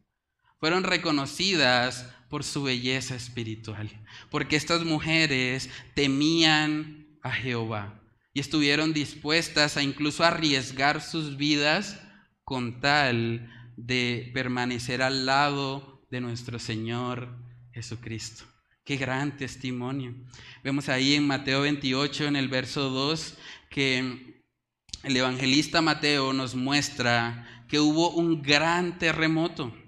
[0.65, 3.91] fueron reconocidas por su belleza espiritual,
[4.31, 8.01] porque estas mujeres temían a Jehová
[8.33, 12.01] y estuvieron dispuestas a incluso arriesgar sus vidas
[12.45, 17.29] con tal de permanecer al lado de nuestro Señor
[17.75, 18.47] Jesucristo.
[18.87, 20.15] Qué gran testimonio.
[20.63, 23.37] Vemos ahí en Mateo 28, en el verso 2,
[23.69, 24.43] que
[25.03, 29.84] el evangelista Mateo nos muestra que hubo un gran terremoto,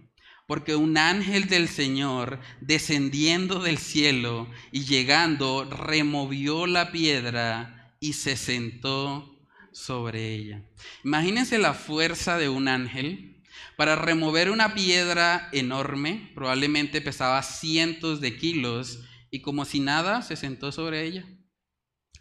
[0.46, 8.37] porque un ángel del Señor descendiendo del cielo y llegando removió la piedra y se
[8.37, 9.37] sentó
[9.72, 10.62] sobre ella.
[11.04, 13.42] Imagínense la fuerza de un ángel
[13.76, 20.37] para remover una piedra enorme, probablemente pesaba cientos de kilos, y como si nada se
[20.37, 21.26] sentó sobre ella.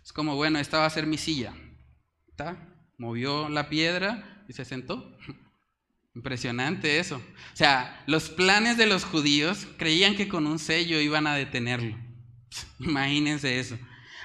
[0.04, 1.54] Es como, bueno, esta va a ser mi silla.
[2.28, 2.76] ¿Está?
[2.98, 5.18] Movió la piedra y se sentó.
[6.16, 7.18] Impresionante eso.
[7.18, 11.98] O sea, los planes de los judíos creían que con un sello iban a detenerlo.
[12.80, 13.78] Imagínense eso.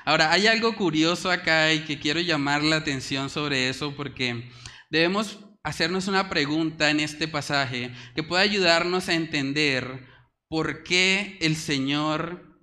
[0.05, 4.51] Ahora, hay algo curioso acá y que quiero llamar la atención sobre eso porque
[4.89, 10.07] debemos hacernos una pregunta en este pasaje que pueda ayudarnos a entender
[10.49, 12.61] por qué el Señor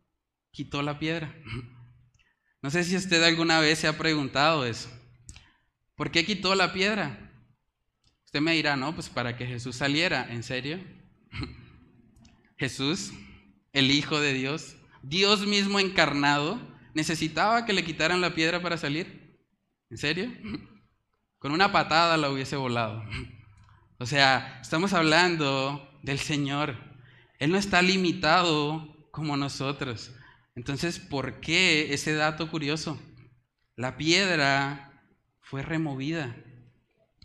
[0.52, 1.36] quitó la piedra.
[2.62, 4.90] No sé si usted alguna vez se ha preguntado eso.
[5.96, 7.27] ¿Por qué quitó la piedra?
[8.28, 10.28] Usted me dirá, no, pues para que Jesús saliera.
[10.30, 10.82] ¿En serio?
[12.58, 13.14] Jesús,
[13.72, 16.60] el Hijo de Dios, Dios mismo encarnado,
[16.94, 19.40] necesitaba que le quitaran la piedra para salir.
[19.90, 20.30] ¿En serio?
[21.40, 23.04] Con una patada la hubiese volado.
[24.00, 26.78] O sea, estamos hablando del Señor.
[27.40, 30.12] Él no está limitado como nosotros.
[30.54, 33.02] Entonces, ¿por qué ese dato curioso?
[33.76, 35.02] La piedra
[35.42, 36.36] fue removida.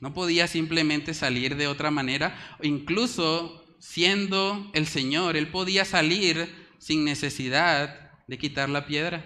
[0.03, 2.37] No podía simplemente salir de otra manera.
[2.61, 9.25] Incluso siendo el Señor, Él podía salir sin necesidad de quitar la piedra.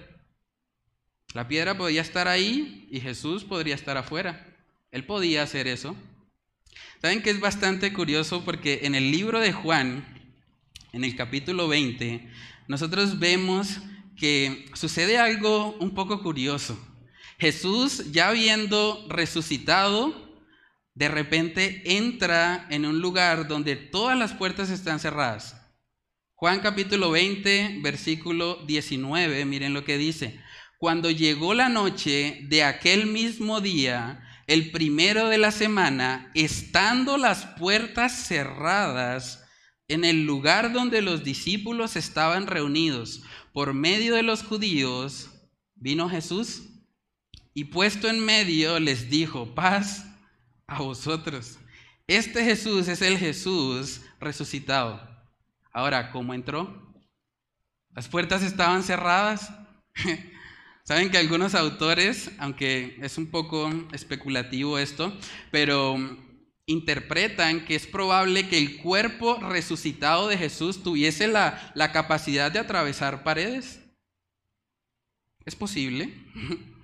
[1.33, 4.55] La piedra podía estar ahí y Jesús podría estar afuera.
[4.91, 5.97] Él podía hacer eso.
[7.01, 8.45] ¿Saben que es bastante curioso?
[8.45, 10.05] Porque en el libro de Juan,
[10.93, 12.29] en el capítulo 20,
[12.69, 13.79] nosotros vemos
[14.15, 16.79] que sucede algo un poco curioso.
[17.39, 20.26] Jesús, ya habiendo resucitado,
[20.97, 25.55] de repente entra en un lugar donde todas las puertas están cerradas.
[26.35, 30.41] Juan capítulo 20, versículo 19, miren lo que dice.
[30.79, 37.45] Cuando llegó la noche de aquel mismo día, el primero de la semana, estando las
[37.59, 39.45] puertas cerradas
[39.89, 45.29] en el lugar donde los discípulos estaban reunidos por medio de los judíos,
[45.75, 46.63] vino Jesús
[47.53, 50.07] y puesto en medio les dijo, paz
[50.67, 51.59] a vosotros.
[52.07, 55.01] Este Jesús es el Jesús resucitado.
[55.73, 56.95] Ahora, ¿cómo entró?
[57.95, 59.51] Las puertas estaban cerradas.
[60.85, 65.17] Saben que algunos autores, aunque es un poco especulativo esto,
[65.51, 65.97] pero
[66.67, 72.61] interpretan que es probable que el cuerpo resucitado de Jesús tuviese la, la capacidad de
[72.61, 73.81] atravesar paredes.
[75.45, 76.13] Es posible.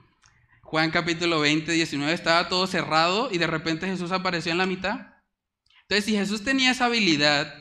[0.73, 5.01] Juan capítulo 20, 19 estaba todo cerrado y de repente Jesús apareció en la mitad.
[5.83, 7.55] Entonces, si Jesús tenía esa habilidad,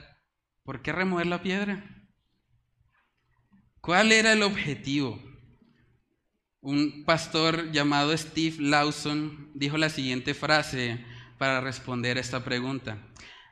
[0.63, 2.07] ¿por qué remover la piedra?
[3.81, 5.21] ¿Cuál era el objetivo?
[6.61, 11.05] Un pastor llamado Steve Lawson dijo la siguiente frase
[11.37, 12.97] para responder a esta pregunta.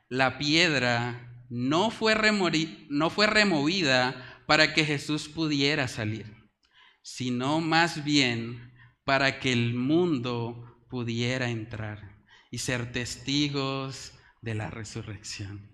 [0.08, 2.15] La piedra no fue,
[2.88, 6.34] no fue removida para que Jesús pudiera salir,
[7.01, 8.68] sino más bien
[9.10, 12.16] para que el mundo pudiera entrar
[12.51, 15.68] y ser testigos de la resurrección.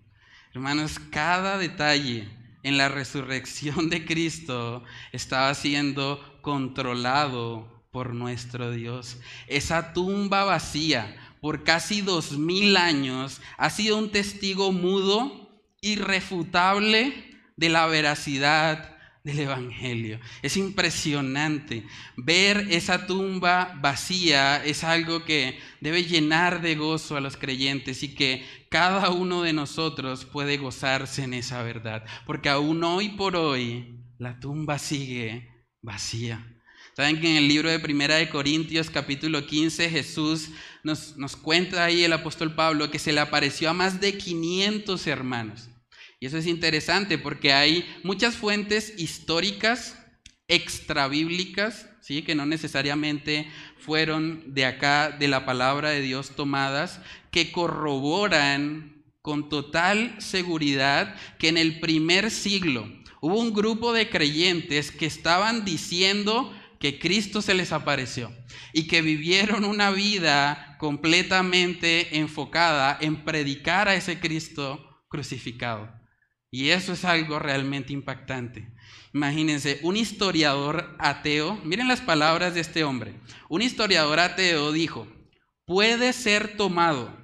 [0.54, 2.30] Hermanos, cada detalle
[2.62, 9.18] en la resurrección de Cristo estaba siendo controlado por nuestro Dios.
[9.48, 17.68] Esa tumba vacía por casi dos mil años ha sido un testigo mudo, irrefutable de
[17.68, 18.95] la veracidad
[19.26, 20.20] del Evangelio.
[20.40, 21.84] Es impresionante.
[22.16, 28.14] Ver esa tumba vacía es algo que debe llenar de gozo a los creyentes y
[28.14, 32.04] que cada uno de nosotros puede gozarse en esa verdad.
[32.24, 35.50] Porque aún hoy por hoy la tumba sigue
[35.82, 36.46] vacía.
[36.94, 40.50] Saben que en el libro de Primera de Corintios capítulo 15 Jesús
[40.84, 45.04] nos, nos cuenta ahí el apóstol Pablo que se le apareció a más de 500
[45.08, 45.68] hermanos.
[46.26, 49.96] Eso es interesante porque hay muchas fuentes históricas
[50.48, 52.22] extrabíblicas, ¿sí?
[52.22, 53.48] que no necesariamente
[53.78, 57.00] fueron de acá, de la palabra de Dios tomadas,
[57.30, 62.88] que corroboran con total seguridad que en el primer siglo
[63.20, 68.32] hubo un grupo de creyentes que estaban diciendo que Cristo se les apareció
[68.72, 75.95] y que vivieron una vida completamente enfocada en predicar a ese Cristo crucificado.
[76.56, 78.66] Y eso es algo realmente impactante.
[79.12, 85.06] Imagínense, un historiador ateo, miren las palabras de este hombre, un historiador ateo dijo,
[85.66, 87.14] puede ser tomado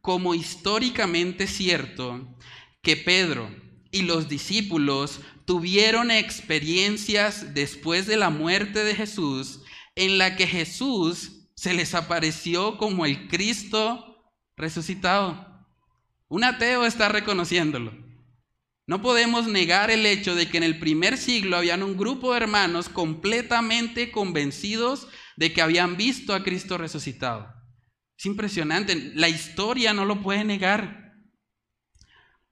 [0.00, 2.36] como históricamente cierto
[2.82, 3.48] que Pedro
[3.92, 9.60] y los discípulos tuvieron experiencias después de la muerte de Jesús
[9.94, 14.20] en la que Jesús se les apareció como el Cristo
[14.56, 15.46] resucitado.
[16.26, 18.09] Un ateo está reconociéndolo.
[18.90, 22.38] No podemos negar el hecho de que en el primer siglo habían un grupo de
[22.38, 27.54] hermanos completamente convencidos de que habían visto a Cristo resucitado.
[28.18, 31.14] Es impresionante, la historia no lo puede negar.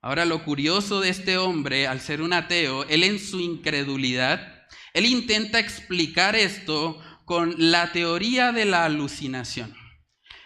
[0.01, 5.07] Ahora lo curioso de este hombre, al ser un ateo, él en su incredulidad, él
[5.07, 9.75] intenta explicar esto con la teoría de la alucinación.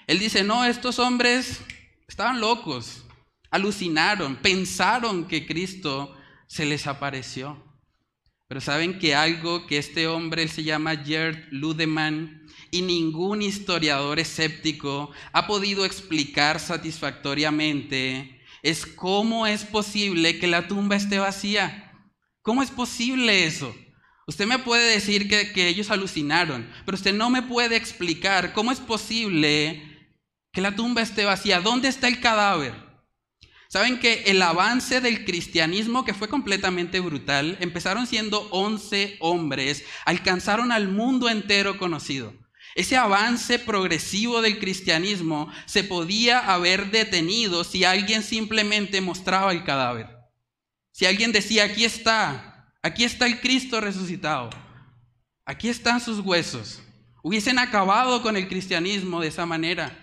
[0.07, 1.61] Él dice, no, estos hombres
[2.07, 3.02] estaban locos,
[3.53, 7.63] alucinaron, pensaron que Cristo se les apareció.
[8.47, 14.19] Pero saben que algo que este hombre, él se llama Gerd Ludemann, y ningún historiador
[14.19, 21.91] escéptico ha podido explicar satisfactoriamente es cómo es posible que la tumba esté vacía.
[22.41, 23.75] ¿Cómo es posible eso?
[24.25, 28.71] Usted me puede decir que, que, ellos alucinaron, pero usted no me puede explicar cómo
[28.71, 30.09] es posible
[30.51, 31.61] que la tumba esté vacía.
[31.61, 32.73] ¿Dónde está el cadáver?
[33.73, 40.71] Saben que el avance del cristianismo, que fue completamente brutal, empezaron siendo 11 hombres, alcanzaron
[40.71, 42.35] al mundo entero conocido.
[42.75, 50.07] Ese avance progresivo del cristianismo se podía haber detenido si alguien simplemente mostraba el cadáver.
[50.91, 54.51] Si alguien decía, aquí está, aquí está el Cristo resucitado,
[55.45, 56.79] aquí están sus huesos.
[57.23, 59.99] Hubiesen acabado con el cristianismo de esa manera.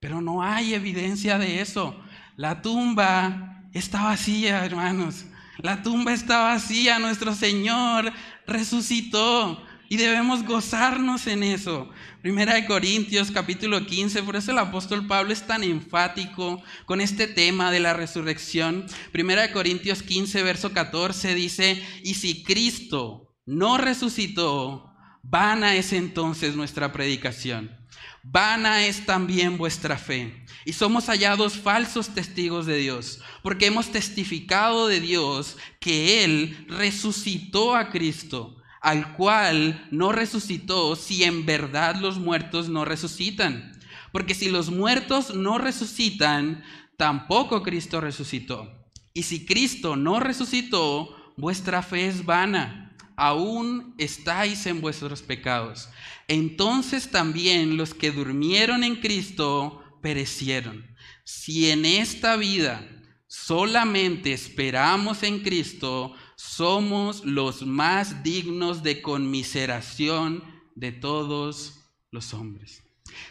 [0.00, 1.98] Pero no hay evidencia de eso.
[2.36, 5.24] La tumba está vacía, hermanos.
[5.58, 6.98] La tumba está vacía.
[6.98, 8.12] Nuestro Señor
[8.46, 9.64] resucitó.
[9.88, 11.90] Y debemos gozarnos en eso.
[12.22, 17.28] Primera de Corintios capítulo 15, por eso el apóstol Pablo es tan enfático con este
[17.28, 18.86] tema de la resurrección.
[19.12, 24.90] Primera de Corintios 15, verso 14 dice, y si Cristo no resucitó,
[25.22, 27.83] vana es entonces nuestra predicación.
[28.24, 30.44] Vana es también vuestra fe.
[30.64, 37.76] Y somos hallados falsos testigos de Dios, porque hemos testificado de Dios que Él resucitó
[37.76, 43.72] a Cristo al cual no resucitó si en verdad los muertos no resucitan.
[44.12, 46.62] Porque si los muertos no resucitan,
[46.98, 48.70] tampoco Cristo resucitó.
[49.14, 52.83] Y si Cristo no resucitó, vuestra fe es vana,
[53.16, 55.88] aún estáis en vuestros pecados.
[56.28, 60.84] Entonces también los que durmieron en Cristo perecieron.
[61.24, 62.86] Si en esta vida
[63.26, 70.44] solamente esperamos en Cristo, somos los más dignos de conmiseración
[70.74, 72.82] de todos los hombres.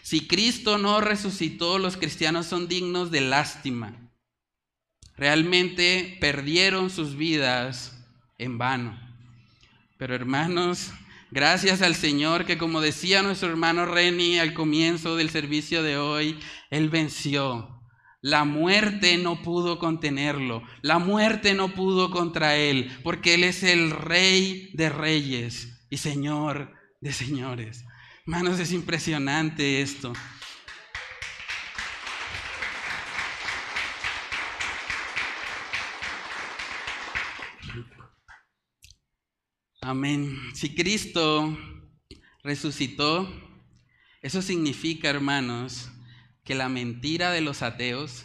[0.02, 4.12] Si Cristo no resucitó, los cristianos son dignos de lástima.
[5.16, 7.94] Realmente perdieron sus vidas
[8.38, 9.03] en vano.
[10.04, 10.92] Pero hermanos,
[11.32, 16.38] gracias al Señor que como decía nuestro hermano Reni al comienzo del servicio de hoy,
[16.70, 17.82] Él venció
[18.20, 23.92] la muerte no pudo contenerlo, la muerte no pudo contra él, porque él es el
[23.92, 27.86] rey de reyes y señor de señores.
[28.26, 30.12] Hermanos, es impresionante esto.
[39.86, 40.40] Amén.
[40.54, 41.58] Si Cristo
[42.42, 43.30] resucitó,
[44.22, 45.90] eso significa, hermanos,
[46.46, 48.24] que la mentira de los ateos,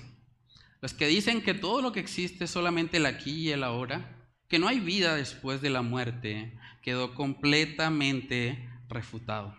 [0.80, 4.30] los que dicen que todo lo que existe es solamente el aquí y el ahora,
[4.48, 9.58] que no hay vida después de la muerte, quedó completamente refutado.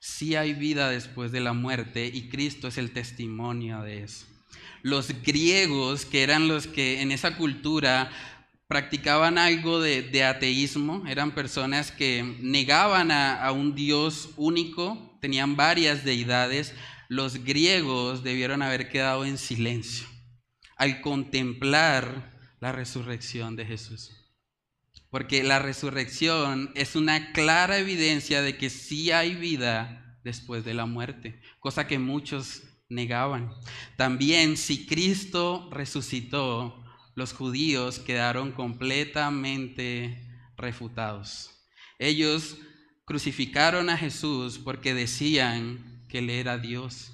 [0.00, 4.26] Sí hay vida después de la muerte y Cristo es el testimonio de eso.
[4.82, 8.10] Los griegos, que eran los que en esa cultura
[8.74, 16.74] practicaban algo de, ateísmo, eran personas que negaban a un Dios único, tenían varias deidades,
[17.08, 20.08] los griegos debieron haber quedado en silencio
[20.76, 24.10] al contemplar la resurrección de Jesús.
[25.08, 30.86] porque la resurrección es una clara evidencia de que sí hay vida después de la
[30.86, 33.52] muerte, cosa que muchos negaban.
[33.96, 36.83] También si Cristo resucitó,
[37.14, 41.50] los judíos quedaron completamente refutados.
[41.98, 42.58] Ellos
[43.04, 47.10] crucificaron a Jesús porque decían que Él era Dios.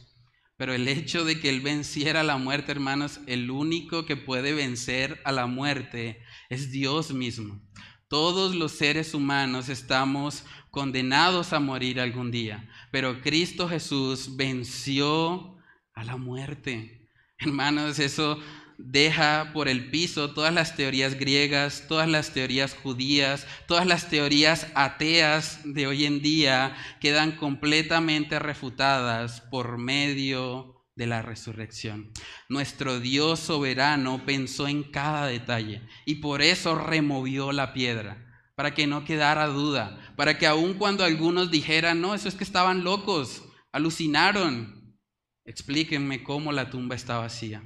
[0.56, 5.20] Pero el hecho de que Él venciera la muerte, hermanos, el único que puede vencer
[5.24, 7.62] a la muerte es Dios mismo.
[8.08, 15.56] Todos los seres humanos estamos condenados a morir algún día, pero Cristo Jesús venció
[15.94, 17.08] a la muerte.
[17.38, 18.38] Hermanos, eso
[18.84, 24.66] deja por el piso todas las teorías griegas, todas las teorías judías, todas las teorías
[24.74, 32.10] ateas de hoy en día quedan completamente refutadas por medio de la resurrección.
[32.48, 38.86] Nuestro Dios soberano pensó en cada detalle y por eso removió la piedra, para que
[38.86, 43.44] no quedara duda, para que aun cuando algunos dijeran, no, eso es que estaban locos,
[43.72, 44.98] alucinaron,
[45.44, 47.62] explíquenme cómo la tumba está vacía.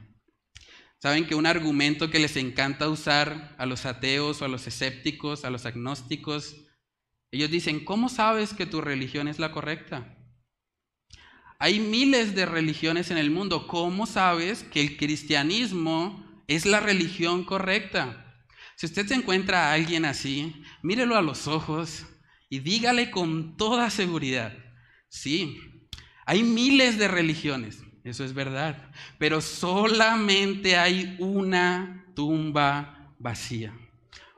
[1.05, 5.45] Saben que un argumento que les encanta usar a los ateos o a los escépticos,
[5.45, 6.57] a los agnósticos,
[7.31, 10.17] ellos dicen, ¿cómo sabes que tu religión es la correcta?
[11.59, 13.67] Hay miles de religiones en el mundo.
[13.67, 18.43] ¿Cómo sabes que el cristianismo es la religión correcta?
[18.77, 22.07] Si usted se encuentra a alguien así, mírelo a los ojos
[22.49, 24.57] y dígale con toda seguridad,
[25.11, 25.59] sí,
[26.25, 28.77] hay miles de religiones, eso es verdad.
[29.19, 33.73] Pero solamente hay una tumba vacía.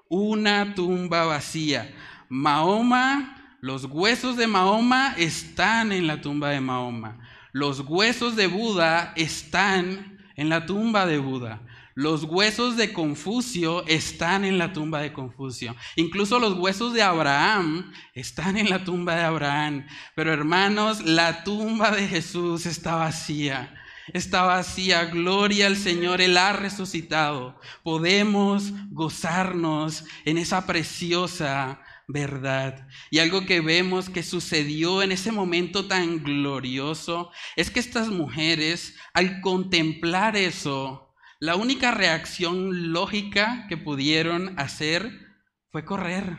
[0.09, 1.93] Una tumba vacía.
[2.29, 7.19] Mahoma, los huesos de Mahoma están en la tumba de Mahoma.
[7.53, 11.61] Los huesos de Buda están en la tumba de Buda.
[11.97, 15.75] Los huesos de Confucio están en la tumba de Confucio.
[15.97, 19.87] Incluso los huesos de Abraham están en la tumba de Abraham.
[20.15, 23.75] Pero hermanos, la tumba de Jesús está vacía.
[24.13, 25.07] Está vacía.
[25.07, 27.59] Gloria al Señor, Él ha resucitado.
[27.83, 32.87] Podemos gozarnos en esa preciosa verdad.
[33.11, 38.97] Y algo que vemos que sucedió en ese momento tan glorioso es que estas mujeres,
[39.15, 41.06] al contemplar eso,
[41.39, 45.27] la única reacción lógica que pudieron hacer
[45.71, 46.39] fue correr.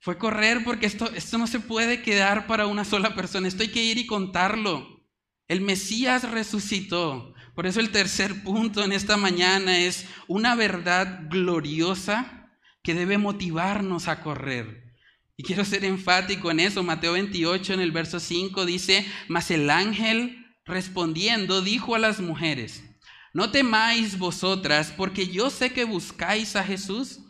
[0.00, 3.48] Fue correr porque esto, esto no se puede quedar para una sola persona.
[3.48, 5.06] Esto hay que ir y contarlo.
[5.48, 7.34] El Mesías resucitó.
[7.54, 12.50] Por eso el tercer punto en esta mañana es una verdad gloriosa
[12.82, 14.94] que debe motivarnos a correr.
[15.36, 16.82] Y quiero ser enfático en eso.
[16.82, 22.84] Mateo 28 en el verso 5 dice, mas el ángel respondiendo dijo a las mujeres,
[23.32, 27.20] no temáis vosotras, porque yo sé que buscáis a Jesús,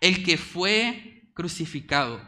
[0.00, 2.20] el que fue crucificado.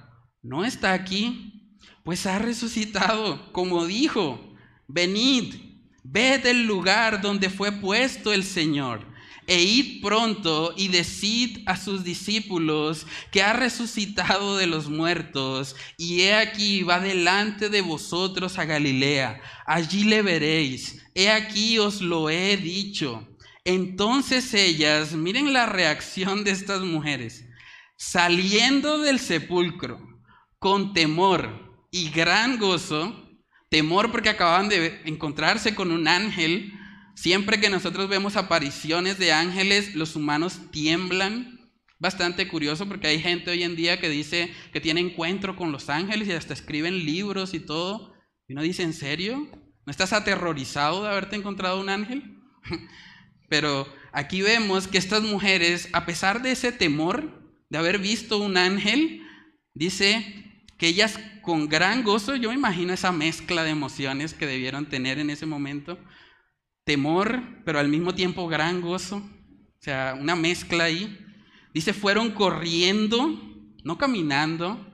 [0.43, 4.55] No está aquí, pues ha resucitado, como dijo,
[4.87, 5.55] venid,
[6.03, 9.08] ved el lugar donde fue puesto el Señor
[9.49, 16.21] e id pronto y decid a sus discípulos que ha resucitado de los muertos, y
[16.21, 22.29] he aquí va delante de vosotros a Galilea, allí le veréis, he aquí os lo
[22.29, 23.27] he dicho.
[23.65, 27.47] Entonces ellas, miren la reacción de estas mujeres,
[27.97, 29.99] saliendo del sepulcro
[30.59, 33.29] con temor y gran gozo,
[33.71, 36.73] temor porque acababan de encontrarse con un ángel,
[37.21, 41.73] Siempre que nosotros vemos apariciones de ángeles, los humanos tiemblan.
[41.99, 45.91] Bastante curioso porque hay gente hoy en día que dice que tiene encuentro con los
[45.91, 48.15] ángeles y hasta escriben libros y todo.
[48.47, 49.49] Y uno dice, ¿en serio?
[49.85, 52.23] ¿No estás aterrorizado de haberte encontrado un ángel?
[53.49, 58.57] Pero aquí vemos que estas mujeres, a pesar de ese temor de haber visto un
[58.57, 59.27] ángel,
[59.75, 64.87] dice que ellas con gran gozo, yo me imagino esa mezcla de emociones que debieron
[64.87, 65.99] tener en ese momento,
[66.89, 69.17] temor, pero al mismo tiempo gran gozo.
[69.19, 71.19] O sea, una mezcla ahí.
[71.75, 73.39] Dice, fueron corriendo,
[73.85, 74.87] no caminando.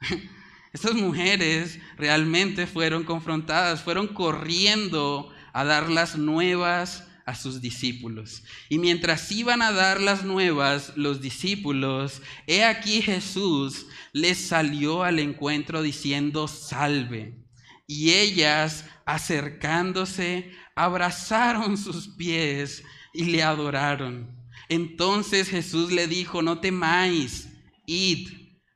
[0.74, 8.42] Estas mujeres realmente fueron confrontadas, fueron corriendo a dar las nuevas a sus discípulos.
[8.68, 15.18] Y mientras iban a dar las nuevas, los discípulos, he aquí Jesús les salió al
[15.18, 17.38] encuentro diciendo, salve.
[17.86, 24.38] Y ellas, acercándose, abrazaron sus pies y le adoraron.
[24.68, 27.48] Entonces Jesús le dijo, no temáis,
[27.86, 28.28] id,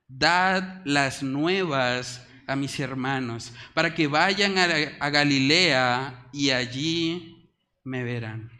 [0.08, 7.50] dad las nuevas a mis hermanos, para que vayan a, Galilea y allí
[7.84, 8.50] me verán.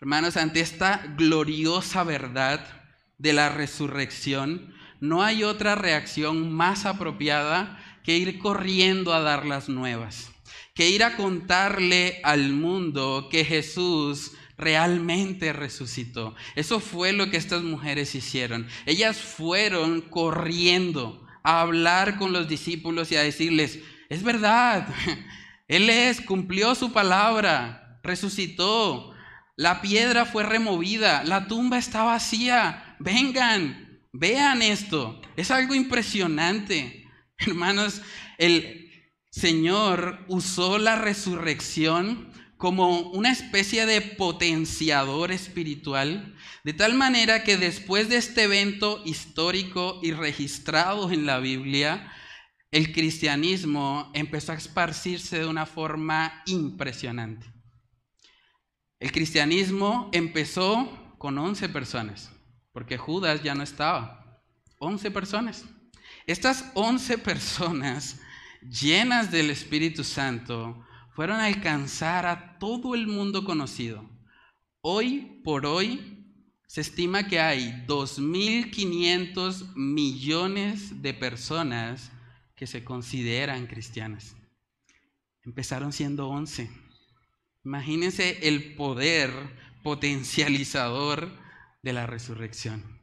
[0.00, 2.82] Hermanos, ante esta gloriosa verdad,
[3.22, 9.68] de la resurrección, no hay otra reacción más apropiada que ir corriendo a dar las
[9.68, 10.31] nuevas,
[10.74, 16.34] que ir a contarle al mundo que Jesús realmente resucitó.
[16.54, 18.66] Eso fue lo que estas mujeres hicieron.
[18.86, 24.88] Ellas fueron corriendo a hablar con los discípulos y a decirles, es verdad,
[25.68, 29.14] Él es, cumplió su palabra, resucitó,
[29.56, 37.06] la piedra fue removida, la tumba está vacía, vengan, vean esto, es algo impresionante.
[37.38, 38.02] Hermanos,
[38.38, 38.81] el
[39.32, 48.10] Señor usó la resurrección como una especie de potenciador espiritual, de tal manera que después
[48.10, 52.12] de este evento histórico y registrado en la Biblia,
[52.70, 57.50] el cristianismo empezó a esparcirse de una forma impresionante.
[59.00, 62.30] El cristianismo empezó con 11 personas,
[62.72, 64.42] porque Judas ya no estaba.
[64.78, 65.64] 11 personas.
[66.26, 68.20] Estas 11 personas
[68.68, 74.08] llenas del Espíritu Santo fueron a alcanzar a todo el mundo conocido.
[74.80, 76.26] Hoy por hoy
[76.66, 82.10] se estima que hay 2.500 millones de personas
[82.56, 84.36] que se consideran cristianas.
[85.44, 86.70] Empezaron siendo 11.
[87.64, 89.30] Imagínense el poder
[89.82, 91.30] potencializador
[91.82, 93.00] de la resurrección.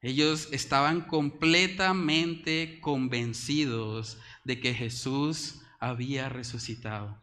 [0.00, 7.20] Ellos estaban completamente convencidos de que Jesús había resucitado.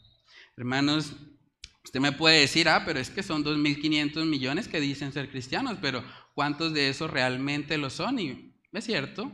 [0.58, 1.14] Hermanos,
[1.84, 5.78] usted me puede decir, ah, pero es que son 2.500 millones que dicen ser cristianos,
[5.82, 6.04] pero
[6.34, 8.20] ¿cuántos de esos realmente lo son?
[8.20, 9.32] Y es cierto,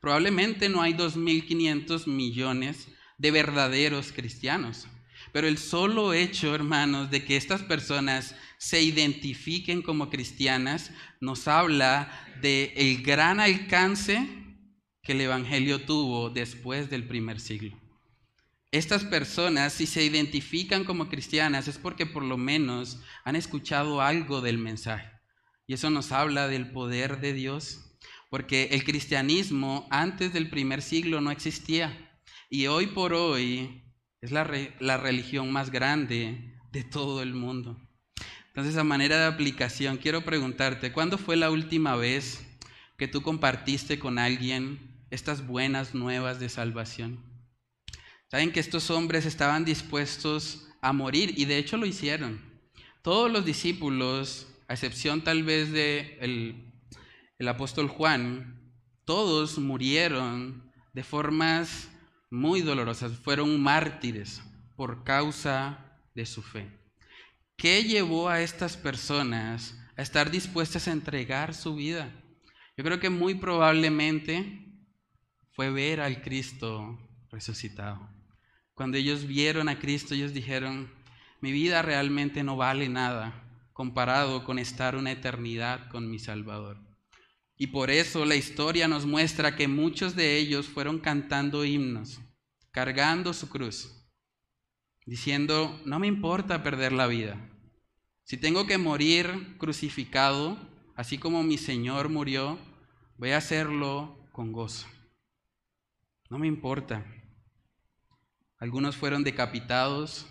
[0.00, 2.88] probablemente no hay 2.500 millones
[3.18, 4.86] de verdaderos cristianos.
[5.32, 12.10] Pero el solo hecho, hermanos, de que estas personas se identifiquen como cristianas nos habla
[12.40, 14.26] de el gran alcance
[15.10, 17.76] que el evangelio tuvo después del primer siglo.
[18.70, 24.40] Estas personas, si se identifican como cristianas, es porque por lo menos han escuchado algo
[24.40, 25.10] del mensaje.
[25.66, 27.98] Y eso nos habla del poder de Dios,
[28.30, 32.22] porque el cristianismo antes del primer siglo no existía.
[32.48, 33.82] Y hoy por hoy
[34.20, 34.48] es la,
[34.78, 37.76] la religión más grande de todo el mundo.
[38.46, 42.46] Entonces, a manera de aplicación, quiero preguntarte, ¿cuándo fue la última vez
[42.96, 47.30] que tú compartiste con alguien estas buenas nuevas de salvación?
[48.30, 52.40] Saben que estos hombres estaban dispuestos a morir y de hecho lo hicieron.
[53.02, 58.72] Todos los discípulos, a excepción tal vez de el, apóstol Juan,
[59.04, 61.88] todos murieron de formas
[62.30, 64.42] muy dolorosas, fueron mártires
[64.76, 66.70] por causa de su fe.
[67.56, 72.12] ¿Qué llevó a estas personas a estar dispuestas a entregar su vida?
[72.76, 74.69] Yo creo que muy probablemente
[75.52, 76.98] fue ver al Cristo
[77.30, 78.08] resucitado.
[78.74, 80.90] Cuando ellos vieron a Cristo, ellos dijeron,
[81.40, 86.78] mi vida realmente no vale nada comparado con estar una eternidad con mi Salvador.
[87.56, 92.20] Y por eso la historia nos muestra que muchos de ellos fueron cantando himnos,
[92.72, 93.90] cargando su cruz,
[95.06, 97.38] diciendo, no me importa perder la vida.
[98.24, 100.58] Si tengo que morir crucificado,
[100.94, 102.58] así como mi Señor murió,
[103.16, 104.86] voy a hacerlo con gozo.
[106.30, 107.04] No me importa.
[108.56, 110.26] Algunos fueron decapitados,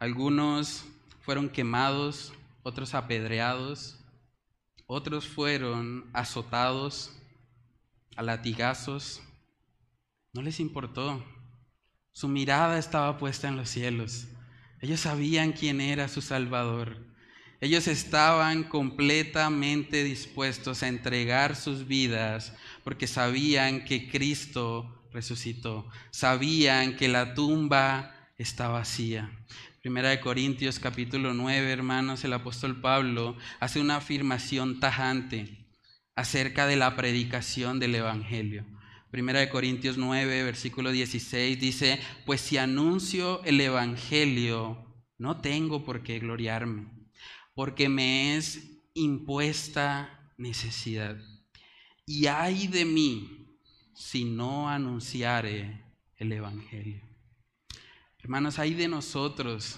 [0.00, 0.84] algunos
[1.20, 2.32] fueron quemados,
[2.64, 4.04] otros apedreados,
[4.86, 7.16] otros fueron azotados
[8.16, 9.22] a latigazos.
[10.32, 11.24] No les importó.
[12.10, 14.26] Su mirada estaba puesta en los cielos.
[14.80, 16.96] Ellos sabían quién era su Salvador.
[17.60, 22.52] Ellos estaban completamente dispuestos a entregar sus vidas
[22.84, 25.88] porque sabían que Cristo resucitó.
[26.12, 29.32] Sabían que la tumba está vacía.
[29.82, 35.66] Primera de Corintios capítulo 9, hermanos, el apóstol Pablo hace una afirmación tajante
[36.14, 38.66] acerca de la predicación del Evangelio.
[39.10, 46.04] Primera de Corintios 9, versículo 16 dice, pues si anuncio el Evangelio, no tengo por
[46.04, 46.97] qué gloriarme,
[47.58, 51.16] porque me es impuesta necesidad.
[52.06, 53.48] Y hay de mí
[53.94, 55.82] si no anunciare
[56.18, 57.02] el Evangelio.
[58.20, 59.76] Hermanos, hay de nosotros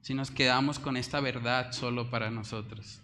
[0.00, 3.00] si nos quedamos con esta verdad solo para nosotros.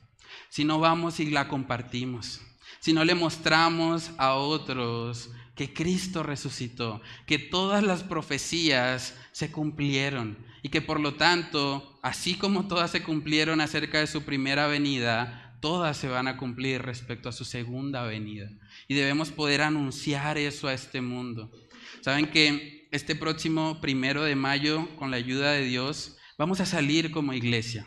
[0.49, 2.41] Si no vamos y la compartimos.
[2.81, 10.37] Si no le mostramos a otros que Cristo resucitó, que todas las profecías se cumplieron
[10.67, 15.57] y que por lo tanto, así como todas se cumplieron acerca de su primera venida,
[15.61, 18.51] todas se van a cumplir respecto a su segunda venida.
[18.89, 21.53] Y debemos poder anunciar eso a este mundo.
[22.01, 27.13] Saben que este próximo primero de mayo, con la ayuda de Dios, vamos a salir
[27.13, 27.87] como iglesia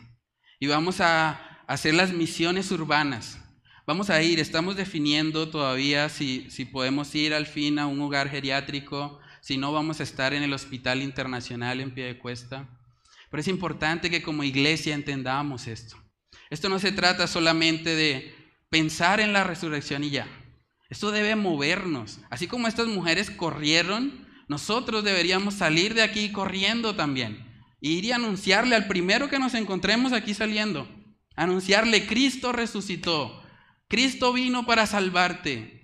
[0.57, 3.43] y vamos a hacer las misiones urbanas.
[3.87, 8.29] Vamos a ir, estamos definiendo todavía si, si podemos ir al fin a un hogar
[8.29, 12.67] geriátrico, si no vamos a estar en el Hospital Internacional en pie de cuesta.
[13.29, 15.97] Pero es importante que como iglesia entendamos esto.
[16.49, 18.35] Esto no se trata solamente de
[18.69, 20.27] pensar en la resurrección y ya.
[20.89, 22.19] Esto debe movernos.
[22.29, 27.45] Así como estas mujeres corrieron, nosotros deberíamos salir de aquí corriendo también.
[27.81, 30.89] E ir y anunciarle al primero que nos encontremos aquí saliendo.
[31.35, 33.43] Anunciarle, Cristo resucitó.
[33.87, 35.78] Cristo vino para salvarte.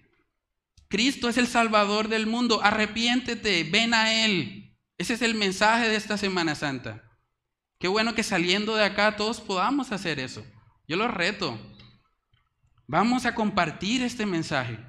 [0.96, 2.62] Cristo es el Salvador del mundo.
[2.64, 4.78] Arrepiéntete, ven a Él.
[4.98, 7.04] Ese es el mensaje de esta Semana Santa.
[7.80, 10.46] Qué bueno que saliendo de acá todos podamos hacer eso.
[10.88, 11.60] Yo lo reto.
[12.88, 14.80] Vamos a compartir este mensaje.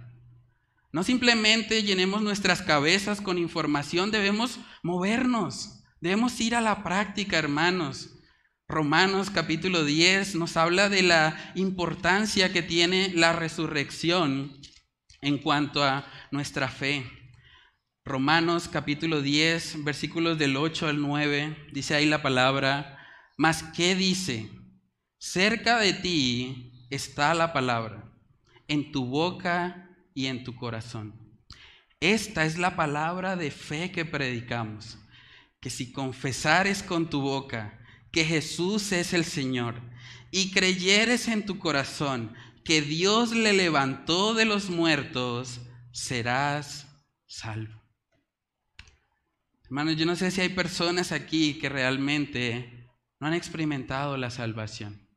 [0.93, 8.11] No simplemente llenemos nuestras cabezas con información, debemos movernos, debemos ir a la práctica, hermanos.
[8.69, 14.61] Romanos capítulo 10 nos habla de la importancia que tiene la resurrección
[15.21, 17.05] en cuanto a nuestra fe.
[18.05, 22.99] Romanos capítulo 10, versículos del 8 al 9, dice ahí la palabra,
[23.37, 24.49] mas ¿qué dice?
[25.19, 28.12] Cerca de ti está la palabra,
[28.69, 31.14] en tu boca y en tu corazón.
[32.01, 34.99] Esta es la palabra de fe que predicamos,
[35.61, 37.81] que si confesares con tu boca
[38.12, 39.75] que Jesús es el Señor
[40.31, 42.35] y creyeres en tu corazón
[42.67, 45.61] que Dios le levantó de los muertos,
[45.93, 46.89] serás
[47.25, 47.81] salvo.
[49.67, 52.89] Hermanos, yo no sé si hay personas aquí que realmente
[53.21, 55.09] no han experimentado la salvación.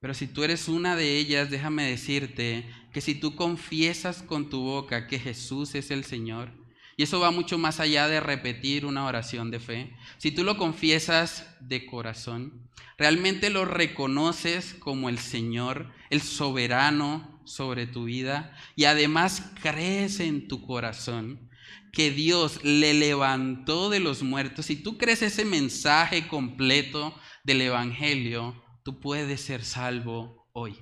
[0.00, 2.64] Pero si tú eres una de ellas, déjame decirte
[2.94, 6.50] que si tú confiesas con tu boca que Jesús es el Señor,
[6.96, 10.56] y eso va mucho más allá de repetir una oración de fe, si tú lo
[10.56, 18.84] confiesas de corazón, realmente lo reconoces como el Señor, el soberano sobre tu vida, y
[18.84, 21.50] además crees en tu corazón
[21.92, 28.62] que Dios le levantó de los muertos, si tú crees ese mensaje completo del Evangelio,
[28.82, 30.76] tú puedes ser salvo hoy.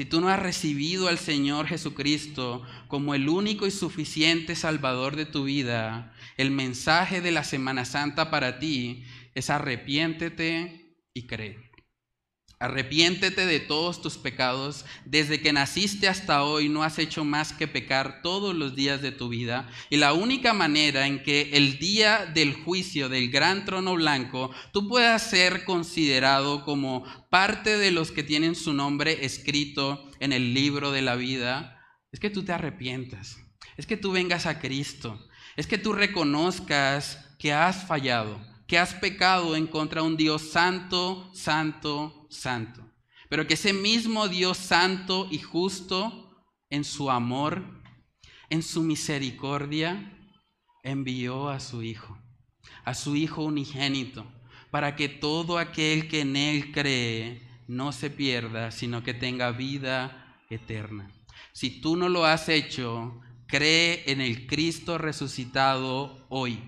[0.00, 5.26] Si tú no has recibido al Señor Jesucristo como el único y suficiente Salvador de
[5.26, 11.69] tu vida, el mensaje de la Semana Santa para ti es arrepiéntete y cree.
[12.62, 14.84] Arrepiéntete de todos tus pecados.
[15.06, 19.12] Desde que naciste hasta hoy no has hecho más que pecar todos los días de
[19.12, 19.70] tu vida.
[19.88, 24.88] Y la única manera en que el día del juicio del gran trono blanco tú
[24.88, 30.92] puedas ser considerado como parte de los que tienen su nombre escrito en el libro
[30.92, 31.82] de la vida
[32.12, 33.38] es que tú te arrepientas.
[33.78, 35.18] Es que tú vengas a Cristo.
[35.56, 40.52] Es que tú reconozcas que has fallado que has pecado en contra de un Dios
[40.52, 42.82] santo, santo, santo.
[43.28, 46.30] Pero que ese mismo Dios santo y justo,
[46.70, 47.64] en su amor,
[48.48, 50.16] en su misericordia,
[50.82, 52.18] envió a su Hijo,
[52.84, 54.26] a su Hijo unigénito,
[54.70, 60.36] para que todo aquel que en Él cree no se pierda, sino que tenga vida
[60.48, 61.10] eterna.
[61.52, 66.62] Si tú no lo has hecho, cree en el Cristo resucitado hoy.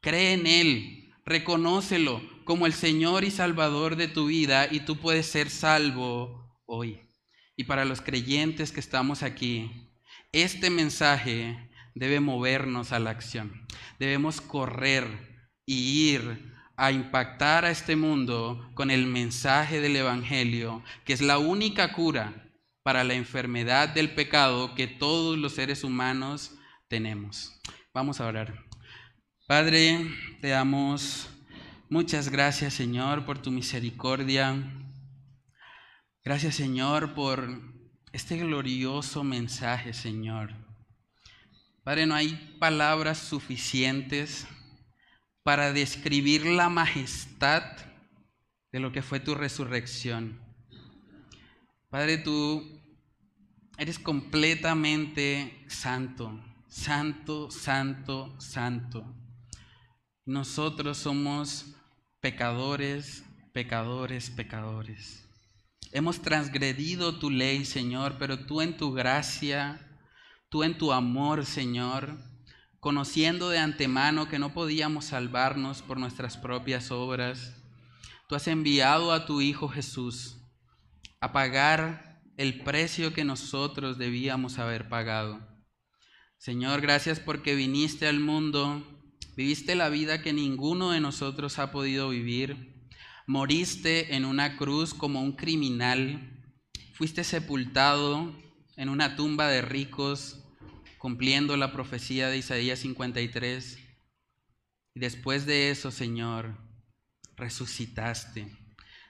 [0.00, 5.26] Cree en Él reconócelo como el Señor y Salvador de tu vida y tú puedes
[5.26, 7.00] ser salvo hoy.
[7.56, 9.90] Y para los creyentes que estamos aquí,
[10.32, 13.66] este mensaje debe movernos a la acción.
[13.98, 15.06] Debemos correr
[15.64, 21.38] y ir a impactar a este mundo con el mensaje del Evangelio, que es la
[21.38, 22.50] única cura
[22.82, 26.56] para la enfermedad del pecado que todos los seres humanos
[26.88, 27.58] tenemos.
[27.94, 28.64] Vamos a orar.
[29.46, 31.28] Padre, te damos
[31.94, 34.56] muchas gracias, Señor, por tu misericordia.
[36.24, 37.48] Gracias, Señor, por
[38.10, 40.52] este glorioso mensaje, Señor.
[41.84, 44.44] Padre, no hay palabras suficientes
[45.44, 47.62] para describir la majestad
[48.72, 50.40] de lo que fue tu resurrección.
[51.90, 52.82] Padre, tú
[53.78, 59.14] eres completamente santo, santo, santo, santo.
[60.24, 61.70] Nosotros somos
[62.24, 63.22] pecadores,
[63.52, 65.28] pecadores, pecadores.
[65.92, 69.78] Hemos transgredido tu ley, Señor, pero tú en tu gracia,
[70.48, 72.16] tú en tu amor, Señor,
[72.80, 77.62] conociendo de antemano que no podíamos salvarnos por nuestras propias obras,
[78.26, 80.38] tú has enviado a tu Hijo Jesús
[81.20, 85.46] a pagar el precio que nosotros debíamos haber pagado.
[86.38, 88.82] Señor, gracias porque viniste al mundo,
[89.36, 92.88] viviste la vida que ninguno de nosotros ha podido vivir,
[93.26, 96.42] moriste en una cruz como un criminal,
[96.92, 98.34] fuiste sepultado
[98.76, 100.44] en una tumba de ricos,
[100.98, 103.78] cumpliendo la profecía de Isaías 53.
[104.94, 106.56] Y después de eso, Señor,
[107.36, 108.48] resucitaste.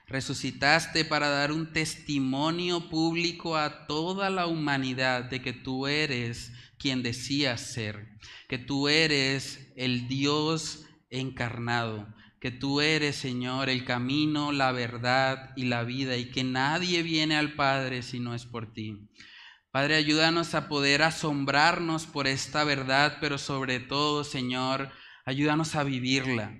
[0.07, 6.51] Resucitaste para dar un testimonio público a toda la humanidad de que tú eres
[6.85, 8.09] quien decías ser,
[8.47, 12.07] que tú eres el Dios encarnado,
[12.39, 17.37] que tú eres, Señor, el camino, la verdad y la vida, y que nadie viene
[17.37, 19.09] al Padre si no es por ti.
[19.71, 24.91] Padre, ayúdanos a poder asombrarnos por esta verdad, pero sobre todo, Señor,
[25.25, 26.55] ayúdanos a vivirla.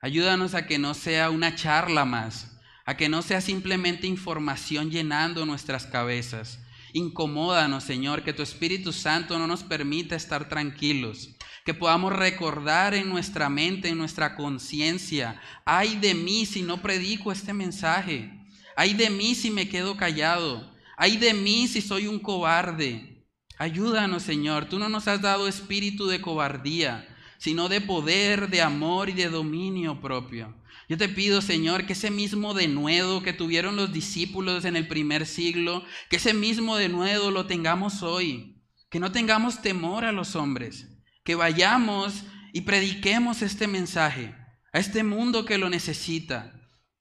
[0.00, 5.44] Ayúdanos a que no sea una charla más, a que no sea simplemente información llenando
[5.44, 6.63] nuestras cabezas,
[6.96, 11.30] Incomódanos, Señor, que tu Espíritu Santo no nos permita estar tranquilos,
[11.64, 17.32] que podamos recordar en nuestra mente, en nuestra conciencia, ay de mí si no predico
[17.32, 18.30] este mensaje,
[18.76, 23.26] ay de mí si me quedo callado, ay de mí si soy un cobarde.
[23.58, 29.08] Ayúdanos, Señor, tú no nos has dado espíritu de cobardía, sino de poder, de amor
[29.08, 30.54] y de dominio propio.
[30.88, 35.26] Yo te pido, Señor, que ese mismo denuedo que tuvieron los discípulos en el primer
[35.26, 40.88] siglo, que ese mismo denuedo lo tengamos hoy, que no tengamos temor a los hombres,
[41.24, 44.34] que vayamos y prediquemos este mensaje
[44.72, 46.52] a este mundo que lo necesita.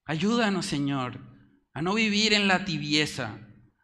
[0.06, 1.20] Ayúdanos, Señor,
[1.74, 3.38] a no vivir en la tibieza,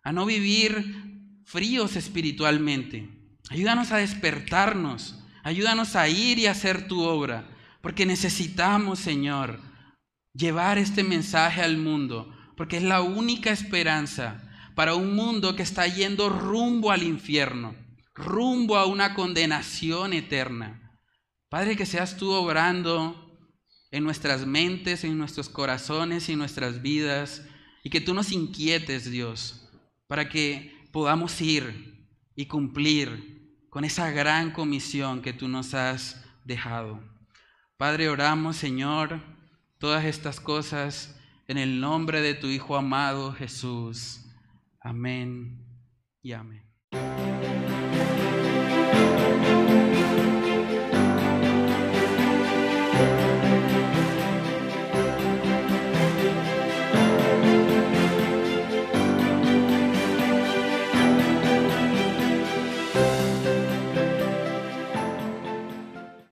[0.04, 3.10] a no vivir fríos espiritualmente.
[3.50, 7.50] Ayúdanos a despertarnos, ayúdanos a ir y hacer tu obra,
[7.82, 9.60] porque necesitamos, Señor,
[10.40, 14.42] llevar este mensaje al mundo, porque es la única esperanza
[14.74, 17.76] para un mundo que está yendo rumbo al infierno,
[18.16, 20.98] rumbo a una condenación eterna.
[21.50, 23.38] Padre, que seas tú obrando
[23.92, 27.46] en nuestras mentes, en nuestros corazones y en nuestras vidas,
[27.84, 29.68] y que tú nos inquietes, Dios,
[30.08, 37.04] para que podamos ir y cumplir con esa gran comisión que tú nos has dejado.
[37.78, 39.39] Padre, oramos, Señor
[39.80, 44.26] todas estas cosas en el nombre de tu Hijo amado Jesús.
[44.82, 45.66] Amén
[46.22, 46.69] y amén.